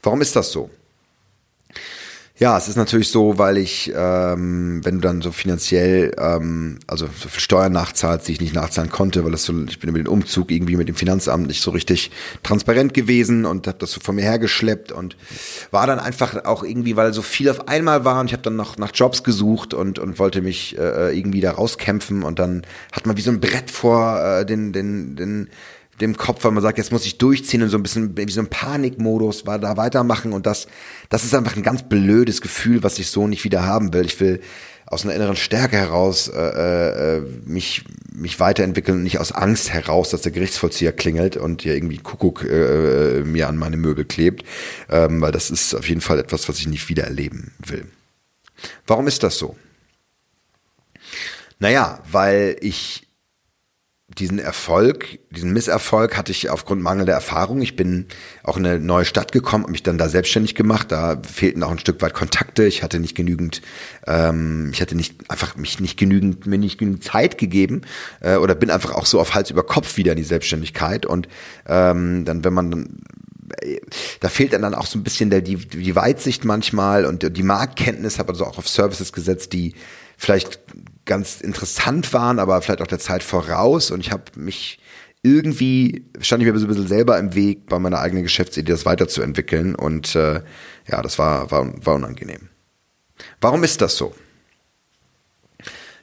Warum 0.04 0.20
ist 0.22 0.36
das 0.36 0.52
so? 0.52 0.70
Ja, 2.40 2.56
es 2.56 2.68
ist 2.68 2.76
natürlich 2.76 3.10
so, 3.10 3.40
weil 3.40 3.58
ich, 3.58 3.92
ähm, 3.96 4.82
wenn 4.84 4.96
du 4.96 5.02
dann 5.02 5.24
so 5.24 5.32
finanziell, 5.32 6.14
ähm, 6.20 6.78
also 6.86 7.08
so 7.08 7.30
viel 7.30 7.42
Steuern 7.42 7.74
nachzahlst, 7.74 8.28
die 8.28 8.34
ich 8.34 8.42
nicht 8.42 8.54
nachzahlen 8.54 8.92
konnte, 8.92 9.24
weil 9.24 9.32
das 9.32 9.44
so, 9.44 9.54
ich 9.68 9.80
bin 9.80 9.90
über 9.90 9.98
den 9.98 10.08
Umzug 10.08 10.52
irgendwie 10.52 10.76
mit 10.76 10.88
dem 10.88 10.94
Finanzamt 10.94 11.48
nicht 11.48 11.64
so 11.64 11.72
richtig 11.72 12.12
transparent 12.44 12.94
gewesen 12.94 13.46
und 13.46 13.66
habe 13.66 13.80
das 13.80 13.92
so 13.92 14.00
von 14.02 14.14
mir 14.14 14.22
hergeschleppt 14.22 14.92
und 14.92 15.18
war 15.72 15.88
dann 15.88 15.98
einfach 15.98 16.46
auch 16.46 16.62
irgendwie, 16.64 16.96
weil 16.96 17.12
so 17.12 17.24
viel 17.24 17.50
auf 17.50 17.68
einmal 17.68 18.06
war 18.06 18.20
und 18.20 18.28
ich 18.28 18.34
habe 18.34 18.44
dann 18.44 18.56
noch 18.56 18.78
nach 18.78 18.92
Jobs 18.94 19.24
gesucht 19.24 19.74
und 19.74 19.98
und 19.98 20.20
wollte 20.20 20.44
mich 20.44 20.78
äh, 20.78 21.18
irgendwie 21.18 21.42
da 21.42 21.54
rauskämpfen 21.54 22.22
und 22.22 22.38
dann 22.38 22.68
hat 22.92 23.08
man 23.08 23.18
wie 23.18 23.22
so 23.22 23.32
ein 23.32 23.40
Brett 23.40 23.72
vor 23.72 24.22
äh, 24.22 24.46
den 24.46 24.74
den 24.74 25.16
den 25.16 25.50
dem 26.02 26.16
Kopf, 26.16 26.44
weil 26.44 26.52
man 26.52 26.62
sagt, 26.62 26.78
jetzt 26.78 26.92
muss 26.92 27.06
ich 27.06 27.18
durchziehen 27.18 27.64
und 27.64 27.70
so 27.70 27.78
ein 27.78 27.84
bisschen 27.84 28.16
wie 28.18 28.32
so 28.32 28.42
ein 28.42 28.50
Panikmodus 28.50 29.46
war 29.46 29.60
da 29.60 29.78
weitermachen 29.78 30.34
und 30.34 30.46
das, 30.46 30.68
das 31.10 31.24
ist 31.24 31.34
einfach 31.34 31.56
ein 31.56 31.64
ganz 31.64 31.84
blödes 31.84 32.42
Gefühl, 32.42 32.84
was 32.84 33.00
ich 33.00 33.10
so 33.10 33.28
nicht 33.28 33.44
wieder 33.44 33.66
haben 33.66 33.94
will. 33.94 34.06
Ich 34.06 34.20
will 34.20 34.42
aus 34.86 35.04
einer 35.04 35.16
inneren 35.16 35.36
Stärke 35.36 35.76
heraus 35.76 36.30
äh, 36.30 37.18
äh, 37.18 37.22
mich 37.46 37.84
mich 38.14 38.40
weiterentwickeln 38.40 38.98
und 38.98 39.04
nicht 39.04 39.20
aus 39.20 39.32
Angst 39.32 39.72
heraus, 39.72 40.10
dass 40.10 40.22
der 40.22 40.32
Gerichtsvollzieher 40.32 40.92
klingelt 40.92 41.38
und 41.38 41.62
hier 41.62 41.76
irgendwie 41.76 41.98
Kuckuck 41.98 42.44
äh, 42.44 43.22
mir 43.24 43.48
an 43.48 43.58
meine 43.58 43.78
Möbel 43.78 44.06
klebt, 44.06 44.44
ähm, 44.90 45.22
weil 45.22 45.32
das 45.32 45.52
ist 45.52 45.76
auf 45.76 45.88
jeden 45.88 46.02
Fall 46.02 46.20
etwas, 46.20 46.50
was 46.50 46.58
ich 46.58 46.68
nicht 46.68 46.90
wieder 46.90 47.04
erleben 47.04 47.52
will. 47.64 47.86
Warum 48.88 49.08
ist 49.08 49.22
das 49.22 49.38
so? 49.38 49.56
Naja, 51.60 52.00
weil 52.12 52.58
ich 52.62 53.07
diesen 54.10 54.40
Erfolg, 54.40 55.20
diesen 55.32 55.52
Misserfolg 55.52 56.16
hatte 56.16 56.32
ich 56.32 56.50
aufgrund 56.50 56.82
mangelnder 56.82 57.12
Erfahrung. 57.12 57.62
Ich 57.62 57.76
bin 57.76 58.06
auch 58.42 58.56
in 58.56 58.66
eine 58.66 58.80
neue 58.80 59.04
Stadt 59.04 59.34
gekommen, 59.34 59.64
habe 59.64 59.72
mich 59.74 59.84
dann 59.84 59.98
da 59.98 60.08
selbstständig 60.08 60.56
gemacht. 60.56 60.94
Da 60.94 61.22
fehlten 61.22 61.62
auch 61.62 61.72
ein 61.72 61.80
Stück 61.80 62.02
weit 62.02 62.14
Kontakte. 62.14 62.66
Ich 62.66 62.84
hatte 62.84 63.02
nicht 63.02 63.16
genügend, 63.16 63.62
ähm, 64.08 64.70
ich 64.72 64.82
hatte 64.82 64.96
nicht 64.96 65.30
einfach 65.30 65.58
mich 65.58 65.82
nicht 65.82 65.98
genügend, 65.98 66.46
mir 66.48 66.58
nicht 66.58 66.78
genügend 66.78 67.04
Zeit 67.04 67.38
gegeben 67.38 67.82
äh, 68.22 68.38
oder 68.38 68.56
bin 68.56 68.72
einfach 68.72 68.92
auch 68.92 69.06
so 69.06 69.20
auf 69.20 69.36
Hals 69.36 69.52
über 69.52 69.64
Kopf 69.64 69.98
wieder 69.98 70.14
in 70.14 70.18
die 70.18 70.24
Selbstständigkeit. 70.24 71.06
Und 71.06 71.28
ähm, 71.68 72.24
dann, 72.24 72.46
wenn 72.46 72.54
man 72.54 72.72
dann 72.72 73.00
äh, 73.62 73.82
da 74.22 74.30
fehlt 74.30 74.54
dann 74.54 74.74
auch 74.74 74.86
so 74.86 74.98
ein 74.98 75.04
bisschen 75.04 75.30
der, 75.30 75.42
die, 75.42 75.58
die 75.58 75.96
Weitsicht 75.98 76.46
manchmal 76.46 77.06
und 77.06 77.36
die 77.36 77.44
Marktkenntnis, 77.44 78.20
habe 78.20 78.30
also 78.30 78.46
auch 78.46 78.58
auf 78.58 78.70
Services 78.70 79.12
gesetzt, 79.12 79.52
die 79.52 79.74
vielleicht 80.18 80.60
ganz 81.06 81.42
interessant 81.42 82.12
waren, 82.14 82.40
aber 82.40 82.62
vielleicht 82.62 82.82
auch 82.82 82.88
der 82.88 83.00
Zeit 83.00 83.24
voraus. 83.24 83.92
Und 83.92 84.02
ich 84.02 84.12
habe 84.12 84.24
mich 84.36 84.80
irgendwie, 85.24 86.06
stand 86.20 86.44
ich 86.44 86.52
mir 86.52 86.58
so 86.58 86.66
ein 86.66 86.70
bisschen 86.70 86.88
selber 86.88 87.18
im 87.18 87.34
Weg, 87.34 87.68
bei 87.68 87.80
meiner 87.80 88.00
eigenen 88.00 88.24
Geschäftsidee 88.24 88.72
das 88.72 88.86
weiterzuentwickeln. 88.86 89.76
Und 89.76 90.16
äh, 90.16 90.42
ja, 90.88 91.02
das 91.02 91.18
war, 91.18 91.50
war, 91.52 91.74
war 91.86 91.96
unangenehm. 91.96 92.50
Warum 93.42 93.64
ist 93.64 93.82
das 93.82 93.98
so? 93.98 94.14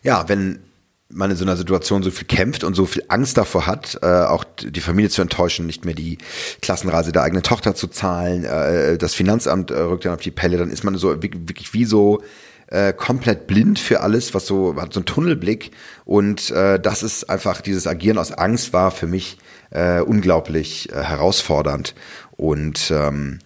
Ja, 0.03 0.29
wenn 0.29 0.61
man 1.09 1.31
in 1.31 1.37
so 1.37 1.45
einer 1.45 1.57
Situation 1.57 2.03
so 2.03 2.11
viel 2.11 2.27
kämpft 2.27 2.65
und 2.65 2.75
so 2.75 2.87
viel 2.87 3.05
Angst 3.09 3.37
davor 3.37 3.67
hat, 3.67 3.99
äh, 4.03 4.07
auch 4.07 4.45
die 4.45 4.81
Familie 4.81 5.11
zu 5.11 5.23
enttäuschen, 5.23 5.67
nicht 5.67 5.85
mehr 5.85 5.95
die 5.95 6.19
Klassenreise 6.61 7.13
der 7.13 7.23
eigenen 7.23 7.43
Tochter 7.43 7.75
zu 7.75 7.87
zahlen, 7.87 8.45
äh, 8.45 8.99
das 8.99 9.15
Finanzamt 9.15 9.71
äh, 9.71 9.79
rückt 9.79 10.05
dann 10.05 10.15
auf 10.15 10.21
die 10.21 10.33
Pelle, 10.33 10.57
dann 10.57 10.71
ist 10.71 10.83
man 10.83 10.97
so 10.97 11.23
wirklich 11.23 11.73
wie 11.73 11.85
so 11.85 12.23
äh, 12.69 12.93
komplett 12.93 13.47
blind 13.47 13.79
für 13.79 14.01
alles, 14.01 14.35
was 14.35 14.47
so 14.47 14.77
hat 14.77 14.93
so 14.93 15.01
einen 15.01 15.07
Tunnelblick 15.07 15.73
und 16.05 16.51
äh, 16.51 16.81
das 16.81 17.03
ist 17.03 17.31
einfach 17.31 17.61
dieses 17.61 17.87
Agieren 17.87 18.19
aus 18.19 18.33
Angst 18.33 18.73
war 18.73 18.91
für 18.91 19.07
mich 19.07 19.39
äh, 19.71 20.01
unglaublich 20.01 20.91
äh, 20.93 21.03
herausfordernd 21.03 21.95
und 22.33 22.91
ähm, 22.91 23.39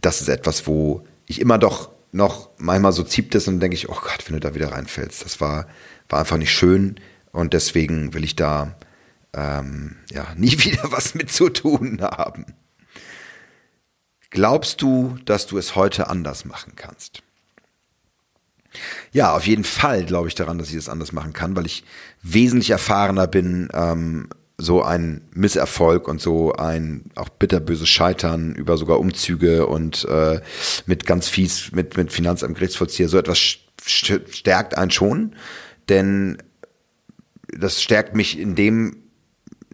das 0.00 0.20
ist 0.20 0.28
etwas, 0.28 0.66
wo 0.66 1.04
ich 1.26 1.40
immer 1.40 1.58
doch 1.58 1.90
noch 2.12 2.50
manchmal 2.58 2.92
so 2.92 3.02
zieht 3.02 3.34
es 3.34 3.48
und 3.48 3.60
denke 3.60 3.74
ich, 3.74 3.88
oh 3.88 3.98
Gott, 4.00 4.24
wenn 4.26 4.34
du 4.34 4.40
da 4.40 4.54
wieder 4.54 4.72
reinfällst, 4.72 5.24
das 5.24 5.40
war 5.40 5.66
war 6.08 6.20
einfach 6.20 6.36
nicht 6.36 6.52
schön 6.52 6.96
und 7.32 7.52
deswegen 7.52 8.14
will 8.14 8.24
ich 8.24 8.36
da 8.36 8.76
ähm, 9.34 9.96
ja 10.10 10.26
nie 10.36 10.58
wieder 10.64 10.90
was 10.92 11.14
mit 11.14 11.30
zu 11.30 11.48
tun 11.48 12.00
haben. 12.00 12.46
Glaubst 14.30 14.82
du, 14.82 15.16
dass 15.26 15.46
du 15.46 15.58
es 15.58 15.76
heute 15.76 16.08
anders 16.08 16.44
machen 16.44 16.72
kannst? 16.74 17.22
Ja, 19.12 19.34
auf 19.34 19.46
jeden 19.46 19.64
Fall 19.64 20.04
glaube 20.04 20.28
ich 20.28 20.34
daran, 20.34 20.58
dass 20.58 20.70
ich 20.70 20.76
das 20.76 20.88
anders 20.88 21.12
machen 21.12 21.32
kann, 21.32 21.56
weil 21.56 21.66
ich 21.66 21.84
wesentlich 22.22 22.70
erfahrener 22.70 23.26
bin, 23.26 23.68
ähm, 23.72 24.28
so 24.56 24.82
ein 24.82 25.22
Misserfolg 25.32 26.06
und 26.06 26.20
so 26.20 26.52
ein 26.52 27.10
auch 27.16 27.28
bitterböses 27.28 27.88
Scheitern 27.88 28.54
über 28.54 28.76
sogar 28.76 29.00
Umzüge 29.00 29.66
und 29.66 30.04
äh, 30.04 30.40
mit 30.86 31.06
ganz 31.06 31.28
fies, 31.28 31.72
mit, 31.72 31.96
mit 31.96 32.12
Finanzamt, 32.12 32.54
Gerichtsvollzieher, 32.54 33.08
so 33.08 33.18
etwas 33.18 33.38
stärkt 33.86 34.78
einen 34.78 34.90
schon, 34.90 35.34
denn 35.88 36.38
das 37.48 37.82
stärkt 37.82 38.14
mich 38.14 38.38
in 38.38 38.54
dem 38.54 39.03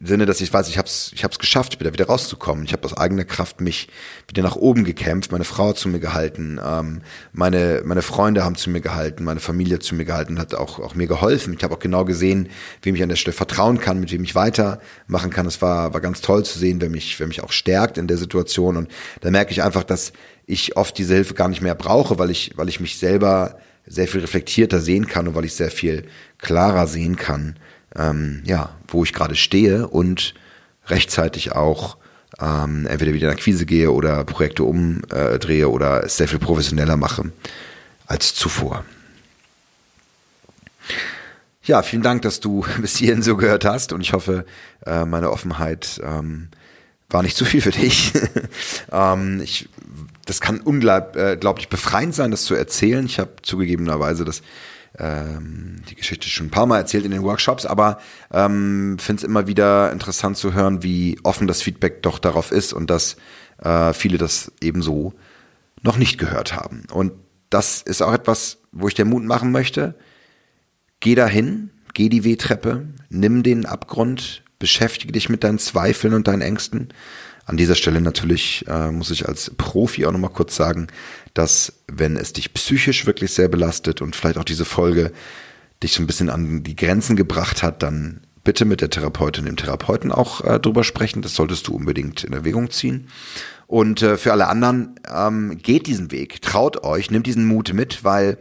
Sinne, 0.02 0.24
dass 0.24 0.40
ich 0.40 0.50
weiß, 0.50 0.68
ich 0.70 0.78
habe 0.78 0.88
es 0.88 1.12
ich 1.14 1.24
hab's 1.24 1.38
geschafft, 1.38 1.78
wieder 1.78 1.92
wieder 1.92 2.06
rauszukommen. 2.06 2.64
Ich 2.64 2.72
habe 2.72 2.84
aus 2.86 2.96
eigener 2.96 3.26
Kraft 3.26 3.60
mich 3.60 3.88
wieder 4.28 4.42
nach 4.42 4.56
oben 4.56 4.84
gekämpft. 4.84 5.30
Meine 5.30 5.44
Frau 5.44 5.68
hat 5.68 5.76
zu 5.76 5.90
mir 5.90 6.00
gehalten, 6.00 6.58
ähm, 6.64 7.02
meine 7.34 7.82
meine 7.84 8.00
Freunde 8.00 8.42
haben 8.42 8.54
zu 8.54 8.70
mir 8.70 8.80
gehalten, 8.80 9.24
meine 9.24 9.40
Familie 9.40 9.78
zu 9.78 9.94
mir 9.94 10.06
gehalten, 10.06 10.38
hat 10.38 10.54
auch 10.54 10.78
auch 10.78 10.94
mir 10.94 11.06
geholfen. 11.06 11.52
Ich 11.52 11.62
habe 11.62 11.74
auch 11.74 11.80
genau 11.80 12.06
gesehen, 12.06 12.48
wem 12.80 12.94
ich 12.94 13.02
an 13.02 13.10
der 13.10 13.16
Stelle 13.16 13.36
vertrauen 13.36 13.78
kann, 13.78 14.00
mit 14.00 14.10
wem 14.10 14.24
ich 14.24 14.34
weitermachen 14.34 15.30
kann. 15.30 15.44
Es 15.44 15.60
war 15.60 15.92
war 15.92 16.00
ganz 16.00 16.22
toll 16.22 16.46
zu 16.46 16.58
sehen, 16.58 16.80
wer 16.80 16.88
mich 16.88 17.20
wer 17.20 17.26
mich 17.26 17.42
auch 17.42 17.52
stärkt 17.52 17.98
in 17.98 18.06
der 18.06 18.16
Situation. 18.16 18.78
Und 18.78 18.90
da 19.20 19.30
merke 19.30 19.52
ich 19.52 19.62
einfach, 19.62 19.84
dass 19.84 20.14
ich 20.46 20.78
oft 20.78 20.96
diese 20.96 21.12
Hilfe 21.12 21.34
gar 21.34 21.48
nicht 21.48 21.60
mehr 21.60 21.74
brauche, 21.74 22.18
weil 22.18 22.30
ich 22.30 22.52
weil 22.56 22.70
ich 22.70 22.80
mich 22.80 22.96
selber 22.96 23.58
sehr 23.86 24.08
viel 24.08 24.22
reflektierter 24.22 24.80
sehen 24.80 25.06
kann 25.06 25.28
und 25.28 25.34
weil 25.34 25.44
ich 25.44 25.54
sehr 25.54 25.70
viel 25.70 26.06
klarer 26.38 26.86
sehen 26.86 27.16
kann 27.16 27.56
ähm, 27.96 28.42
ja, 28.44 28.70
wo 28.88 29.04
ich 29.04 29.12
gerade 29.12 29.36
stehe 29.36 29.88
und 29.88 30.34
rechtzeitig 30.86 31.52
auch 31.52 31.96
ähm, 32.40 32.86
entweder 32.86 33.12
wieder 33.12 33.28
in 33.28 33.34
Akquise 33.34 33.66
gehe 33.66 33.90
oder 33.90 34.24
Projekte 34.24 34.64
umdrehe 34.64 35.68
oder 35.68 36.04
es 36.04 36.16
sehr 36.16 36.28
viel 36.28 36.38
professioneller 36.38 36.96
mache 36.96 37.32
als 38.06 38.34
zuvor. 38.34 38.84
Ja, 41.62 41.82
vielen 41.82 42.02
Dank, 42.02 42.22
dass 42.22 42.40
du 42.40 42.64
bis 42.80 42.96
hierhin 42.96 43.22
so 43.22 43.36
gehört 43.36 43.64
hast 43.64 43.92
und 43.92 44.00
ich 44.00 44.12
hoffe, 44.12 44.44
äh, 44.86 45.04
meine 45.04 45.30
Offenheit 45.30 46.00
ähm, 46.02 46.48
war 47.08 47.22
nicht 47.22 47.36
zu 47.36 47.44
viel 47.44 47.60
für 47.60 47.70
dich. 47.70 48.12
ähm, 48.92 49.40
ich, 49.42 49.68
das 50.26 50.40
kann 50.40 50.60
unglaublich 50.60 51.66
äh, 51.66 51.70
befreiend 51.70 52.14
sein, 52.14 52.30
das 52.30 52.44
zu 52.44 52.54
erzählen. 52.54 53.04
Ich 53.04 53.18
habe 53.18 53.30
zugegebenerweise 53.42 54.24
das 54.24 54.42
ähm, 54.98 55.82
die 55.88 55.94
Geschichte 55.94 56.28
schon 56.28 56.46
ein 56.46 56.50
paar 56.50 56.66
Mal 56.66 56.78
erzählt 56.78 57.04
in 57.04 57.10
den 57.10 57.22
Workshops, 57.22 57.66
aber 57.66 57.98
ähm, 58.32 58.96
finde 58.98 59.20
es 59.20 59.24
immer 59.24 59.46
wieder 59.46 59.92
interessant 59.92 60.36
zu 60.36 60.52
hören, 60.52 60.82
wie 60.82 61.18
offen 61.22 61.46
das 61.46 61.62
Feedback 61.62 62.02
doch 62.02 62.18
darauf 62.18 62.52
ist 62.52 62.72
und 62.72 62.90
dass 62.90 63.16
äh, 63.62 63.92
viele 63.92 64.18
das 64.18 64.52
ebenso 64.60 65.14
noch 65.82 65.96
nicht 65.96 66.18
gehört 66.18 66.54
haben. 66.54 66.84
Und 66.92 67.12
das 67.50 67.82
ist 67.82 68.02
auch 68.02 68.12
etwas, 68.12 68.58
wo 68.72 68.88
ich 68.88 68.94
dir 68.94 69.04
Mut 69.04 69.24
machen 69.24 69.52
möchte. 69.52 69.94
Geh 71.00 71.14
dahin, 71.14 71.70
geh 71.94 72.08
die 72.08 72.24
W-Treppe, 72.24 72.86
nimm 73.08 73.42
den 73.42 73.66
Abgrund, 73.66 74.42
beschäftige 74.58 75.12
dich 75.12 75.28
mit 75.28 75.42
deinen 75.44 75.58
Zweifeln 75.58 76.14
und 76.14 76.28
deinen 76.28 76.42
Ängsten. 76.42 76.88
An 77.50 77.56
dieser 77.56 77.74
Stelle 77.74 78.00
natürlich 78.00 78.64
äh, 78.68 78.92
muss 78.92 79.10
ich 79.10 79.26
als 79.26 79.50
Profi 79.56 80.06
auch 80.06 80.12
nochmal 80.12 80.30
kurz 80.30 80.54
sagen, 80.54 80.86
dass 81.34 81.72
wenn 81.88 82.16
es 82.16 82.32
dich 82.32 82.54
psychisch 82.54 83.06
wirklich 83.06 83.32
sehr 83.32 83.48
belastet 83.48 84.00
und 84.00 84.14
vielleicht 84.14 84.38
auch 84.38 84.44
diese 84.44 84.64
Folge 84.64 85.10
dich 85.82 85.94
so 85.94 86.00
ein 86.00 86.06
bisschen 86.06 86.30
an 86.30 86.62
die 86.62 86.76
Grenzen 86.76 87.16
gebracht 87.16 87.64
hat, 87.64 87.82
dann 87.82 88.20
bitte 88.44 88.64
mit 88.64 88.80
der 88.80 88.90
Therapeutin, 88.90 89.46
dem 89.46 89.56
Therapeuten 89.56 90.12
auch 90.12 90.44
äh, 90.44 90.60
drüber 90.60 90.84
sprechen. 90.84 91.22
Das 91.22 91.34
solltest 91.34 91.66
du 91.66 91.74
unbedingt 91.74 92.22
in 92.22 92.34
Erwägung 92.34 92.70
ziehen. 92.70 93.08
Und 93.66 94.00
äh, 94.00 94.16
für 94.16 94.30
alle 94.30 94.46
anderen, 94.46 94.94
ähm, 95.12 95.58
geht 95.58 95.88
diesen 95.88 96.12
Weg, 96.12 96.42
traut 96.42 96.84
euch, 96.84 97.10
nimmt 97.10 97.26
diesen 97.26 97.46
Mut 97.46 97.72
mit, 97.74 98.04
weil 98.04 98.38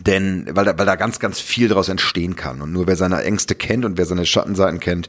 denn 0.00 0.46
weil 0.50 0.64
da, 0.64 0.78
weil 0.78 0.86
da 0.86 0.94
ganz, 0.96 1.18
ganz 1.18 1.40
viel 1.40 1.68
daraus 1.68 1.88
entstehen 1.88 2.36
kann. 2.36 2.60
Und 2.60 2.72
nur 2.72 2.86
wer 2.86 2.96
seine 2.96 3.22
Ängste 3.22 3.54
kennt 3.54 3.84
und 3.84 3.96
wer 3.96 4.04
seine 4.04 4.26
Schattenseiten 4.26 4.80
kennt, 4.80 5.08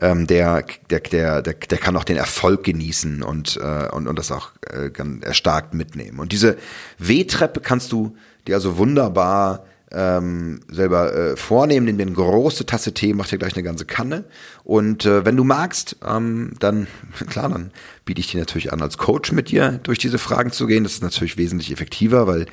ähm, 0.00 0.26
der, 0.26 0.64
der, 0.90 1.00
der, 1.00 1.42
der, 1.42 1.54
der 1.54 1.78
kann 1.78 1.96
auch 1.96 2.04
den 2.04 2.16
Erfolg 2.16 2.64
genießen 2.64 3.22
und, 3.22 3.56
äh, 3.56 3.88
und, 3.88 4.06
und 4.06 4.18
das 4.18 4.30
auch 4.30 4.50
äh, 4.70 4.90
erstarkt 5.22 5.74
mitnehmen. 5.74 6.18
Und 6.18 6.32
diese 6.32 6.56
W-Treppe 6.98 7.60
kannst 7.60 7.92
du 7.92 8.16
dir 8.46 8.56
also 8.56 8.76
wunderbar 8.76 9.64
ähm, 9.92 10.60
selber 10.68 11.14
äh, 11.14 11.36
vornehmen, 11.36 11.86
nimm 11.86 11.96
dir 11.96 12.06
eine 12.06 12.12
große 12.12 12.66
Tasse 12.66 12.92
Tee, 12.92 13.14
mach 13.14 13.28
dir 13.28 13.38
gleich 13.38 13.54
eine 13.54 13.62
ganze 13.62 13.84
Kanne. 13.84 14.24
Und 14.64 15.04
äh, 15.04 15.24
wenn 15.24 15.36
du 15.36 15.44
magst, 15.44 15.96
ähm, 16.04 16.54
dann, 16.58 16.88
klar, 17.28 17.48
dann 17.48 17.70
biete 18.04 18.20
ich 18.20 18.28
dir 18.28 18.40
natürlich 18.40 18.72
an, 18.72 18.82
als 18.82 18.98
Coach 18.98 19.30
mit 19.32 19.50
dir 19.50 19.78
durch 19.82 19.98
diese 19.98 20.18
Fragen 20.18 20.50
zu 20.50 20.66
gehen. 20.66 20.82
Das 20.82 20.94
ist 20.94 21.02
natürlich 21.02 21.36
wesentlich 21.36 21.70
effektiver, 21.70 22.26
weil 22.26 22.46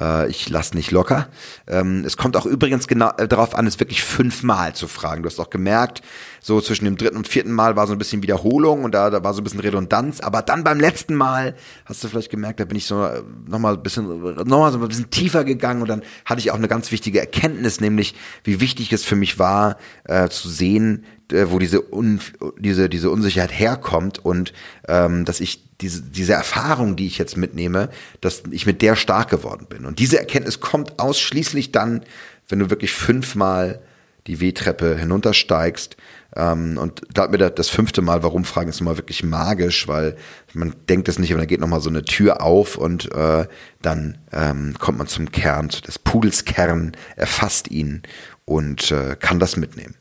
äh, 0.00 0.28
ich 0.28 0.48
lasse 0.48 0.74
nicht 0.74 0.90
locker. 0.90 1.28
Ähm, 1.68 2.04
es 2.04 2.16
kommt 2.16 2.36
auch 2.36 2.46
übrigens 2.46 2.88
genau 2.88 3.10
äh, 3.18 3.28
darauf 3.28 3.54
an, 3.54 3.66
es 3.66 3.78
wirklich 3.78 4.02
fünfmal 4.02 4.74
zu 4.74 4.88
fragen. 4.88 5.22
Du 5.22 5.28
hast 5.28 5.38
auch 5.38 5.50
gemerkt, 5.50 6.02
so 6.40 6.60
zwischen 6.60 6.86
dem 6.86 6.96
dritten 6.96 7.16
und 7.16 7.28
vierten 7.28 7.52
Mal 7.52 7.76
war 7.76 7.86
so 7.86 7.92
ein 7.92 7.98
bisschen 7.98 8.22
Wiederholung 8.22 8.84
und 8.84 8.94
da, 8.94 9.10
da 9.10 9.22
war 9.22 9.34
so 9.34 9.40
ein 9.40 9.44
bisschen 9.44 9.60
Redundanz. 9.60 10.20
Aber 10.20 10.42
dann 10.42 10.64
beim 10.64 10.80
letzten 10.80 11.14
Mal 11.14 11.54
hast 11.84 12.02
du 12.02 12.08
vielleicht 12.08 12.30
gemerkt, 12.30 12.60
da 12.60 12.64
bin 12.64 12.76
ich 12.76 12.86
so 12.86 13.04
äh, 13.04 13.22
nochmal 13.46 13.74
ein 13.74 13.82
bisschen, 13.82 14.06
nochmal 14.46 14.72
so 14.72 14.78
ein 14.78 14.88
bisschen 14.88 15.10
tiefer 15.10 15.44
gegangen 15.44 15.82
und 15.82 15.88
dann 15.88 16.02
hatte 16.24 16.40
ich 16.40 16.50
auch 16.50 16.56
eine 16.56 16.68
ganz 16.68 16.90
wichtige 16.90 17.20
Erkenntnis, 17.20 17.80
nämlich 17.80 18.14
wie 18.44 18.60
wichtig 18.60 18.92
es 18.92 19.04
für 19.04 19.16
mich 19.16 19.38
war, 19.38 19.76
äh, 20.04 20.28
zu 20.28 20.48
sehen, 20.48 21.04
äh, 21.32 21.46
wo 21.48 21.58
diese, 21.58 21.92
Un 21.92 22.20
diese, 22.58 22.88
diese 22.88 23.10
Unsicherheit 23.10 23.52
herkommt 23.52 24.24
und 24.24 24.52
ähm, 24.88 25.24
dass 25.24 25.40
ich 25.40 25.68
diese, 25.80 26.02
diese 26.02 26.34
Erfahrung, 26.34 26.96
die 26.96 27.06
ich 27.06 27.18
jetzt 27.18 27.36
mitnehme, 27.36 27.90
dass 28.20 28.42
ich 28.50 28.66
mit 28.66 28.82
der 28.82 28.96
stark 28.96 29.30
geworden 29.30 29.66
bin. 29.68 29.86
Und 29.86 29.98
diese 29.98 30.18
Erkenntnis 30.18 30.60
kommt 30.60 30.98
ausschließlich 30.98 31.72
dann, 31.72 32.02
wenn 32.48 32.58
du 32.58 32.70
wirklich 32.70 32.92
fünfmal 32.92 33.80
die 34.26 34.40
W-Treppe 34.40 34.96
hinuntersteigst. 34.96 35.96
Ähm, 36.36 36.78
und 36.78 37.02
da 37.12 37.22
hat 37.22 37.32
mir 37.32 37.38
das, 37.38 37.68
fünfte 37.68 38.02
Mal, 38.02 38.22
warum 38.22 38.44
fragen, 38.44 38.68
ist 38.70 38.80
immer 38.80 38.96
wirklich 38.96 39.22
magisch, 39.22 39.88
weil 39.88 40.16
man 40.52 40.74
denkt 40.88 41.08
es 41.08 41.18
nicht, 41.18 41.32
aber 41.32 41.40
dann 41.40 41.48
geht 41.48 41.60
nochmal 41.60 41.80
so 41.80 41.90
eine 41.90 42.04
Tür 42.04 42.42
auf 42.42 42.76
und 42.76 43.12
äh, 43.12 43.46
dann 43.82 44.18
ähm, 44.32 44.74
kommt 44.78 44.98
man 44.98 45.06
zum 45.06 45.32
Kern, 45.32 45.68
des 45.68 45.98
Pudels 45.98 46.44
Kern, 46.44 46.92
erfasst 47.16 47.70
ihn 47.70 48.02
und 48.44 48.90
äh, 48.90 49.16
kann 49.18 49.38
das 49.38 49.56
mitnehmen. 49.56 49.96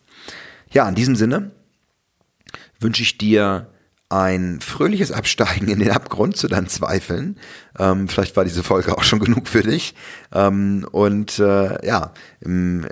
Ja, 0.72 0.88
in 0.88 0.96
diesem 0.96 1.15
Sinne 1.15 1.52
wünsche 2.80 3.04
ich 3.04 3.18
dir 3.18 3.68
ein 4.10 4.60
fröhliches 4.60 5.12
Absteigen 5.12 5.68
in 5.68 5.80
den 5.80 5.92
Abgrund 5.92 6.36
zu 6.36 6.48
deinen 6.48 6.68
Zweifeln. 6.68 7.38
Ähm, 7.78 8.08
vielleicht 8.08 8.36
war 8.36 8.44
diese 8.44 8.63
Folge 8.63 8.98
auch 8.98 9.04
schon 9.04 9.20
genug 9.20 9.48
für 9.48 9.62
dich. 9.62 9.94
Ähm, 10.34 10.88
und 10.92 11.38
äh, 11.38 11.86
ja, 11.86 12.13
im, 12.42 12.88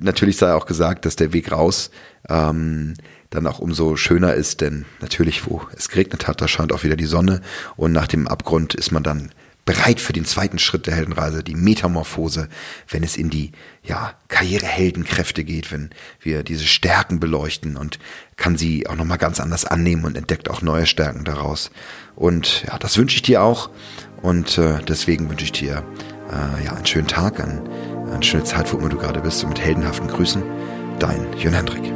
natürlich 0.00 0.36
sei 0.36 0.52
auch 0.52 0.66
gesagt, 0.66 1.04
dass 1.04 1.16
der 1.16 1.32
Weg 1.32 1.52
raus 1.52 1.90
ähm, 2.28 2.94
dann 3.30 3.46
auch 3.46 3.58
umso 3.58 3.96
schöner 3.96 4.34
ist, 4.34 4.60
denn 4.60 4.86
natürlich, 5.00 5.46
wo 5.46 5.62
es 5.76 5.88
geregnet 5.88 6.26
hat, 6.26 6.40
da 6.40 6.48
scheint 6.48 6.72
auch 6.72 6.84
wieder 6.84 6.96
die 6.96 7.06
Sonne 7.06 7.40
und 7.76 7.92
nach 7.92 8.06
dem 8.06 8.26
Abgrund 8.26 8.74
ist 8.74 8.90
man 8.90 9.02
dann 9.02 9.30
bereit 9.68 10.00
für 10.00 10.14
den 10.14 10.24
zweiten 10.24 10.58
Schritt 10.58 10.86
der 10.86 10.94
Heldenreise, 10.94 11.44
die 11.44 11.54
Metamorphose, 11.54 12.48
wenn 12.88 13.02
es 13.02 13.18
in 13.18 13.28
die 13.28 13.52
ja, 13.82 14.14
Karriereheldenkräfte 14.28 15.44
geht, 15.44 15.70
wenn 15.70 15.90
wir 16.22 16.42
diese 16.42 16.64
Stärken 16.64 17.20
beleuchten 17.20 17.76
und 17.76 17.98
kann 18.36 18.56
sie 18.56 18.86
auch 18.86 18.96
nochmal 18.96 19.18
ganz 19.18 19.40
anders 19.40 19.66
annehmen 19.66 20.06
und 20.06 20.16
entdeckt 20.16 20.48
auch 20.48 20.62
neue 20.62 20.86
Stärken 20.86 21.24
daraus. 21.24 21.70
Und 22.16 22.62
ja, 22.66 22.78
das 22.78 22.96
wünsche 22.96 23.16
ich 23.16 23.22
dir 23.22 23.42
auch 23.42 23.68
und 24.22 24.56
äh, 24.56 24.78
deswegen 24.88 25.28
wünsche 25.28 25.44
ich 25.44 25.52
dir 25.52 25.84
äh, 26.30 26.64
ja 26.64 26.72
einen 26.72 26.86
schönen 26.86 27.06
Tag, 27.06 27.38
ein, 27.38 27.60
an 28.12 28.22
schöne 28.22 28.44
Zeit, 28.44 28.72
wo 28.72 28.78
immer 28.78 28.88
du 28.88 28.96
gerade 28.96 29.20
bist 29.20 29.42
und 29.42 29.50
mit 29.50 29.60
heldenhaften 29.60 30.08
Grüßen, 30.08 30.42
dein 30.98 31.26
Jörn 31.36 31.54
Hendrik. 31.54 31.92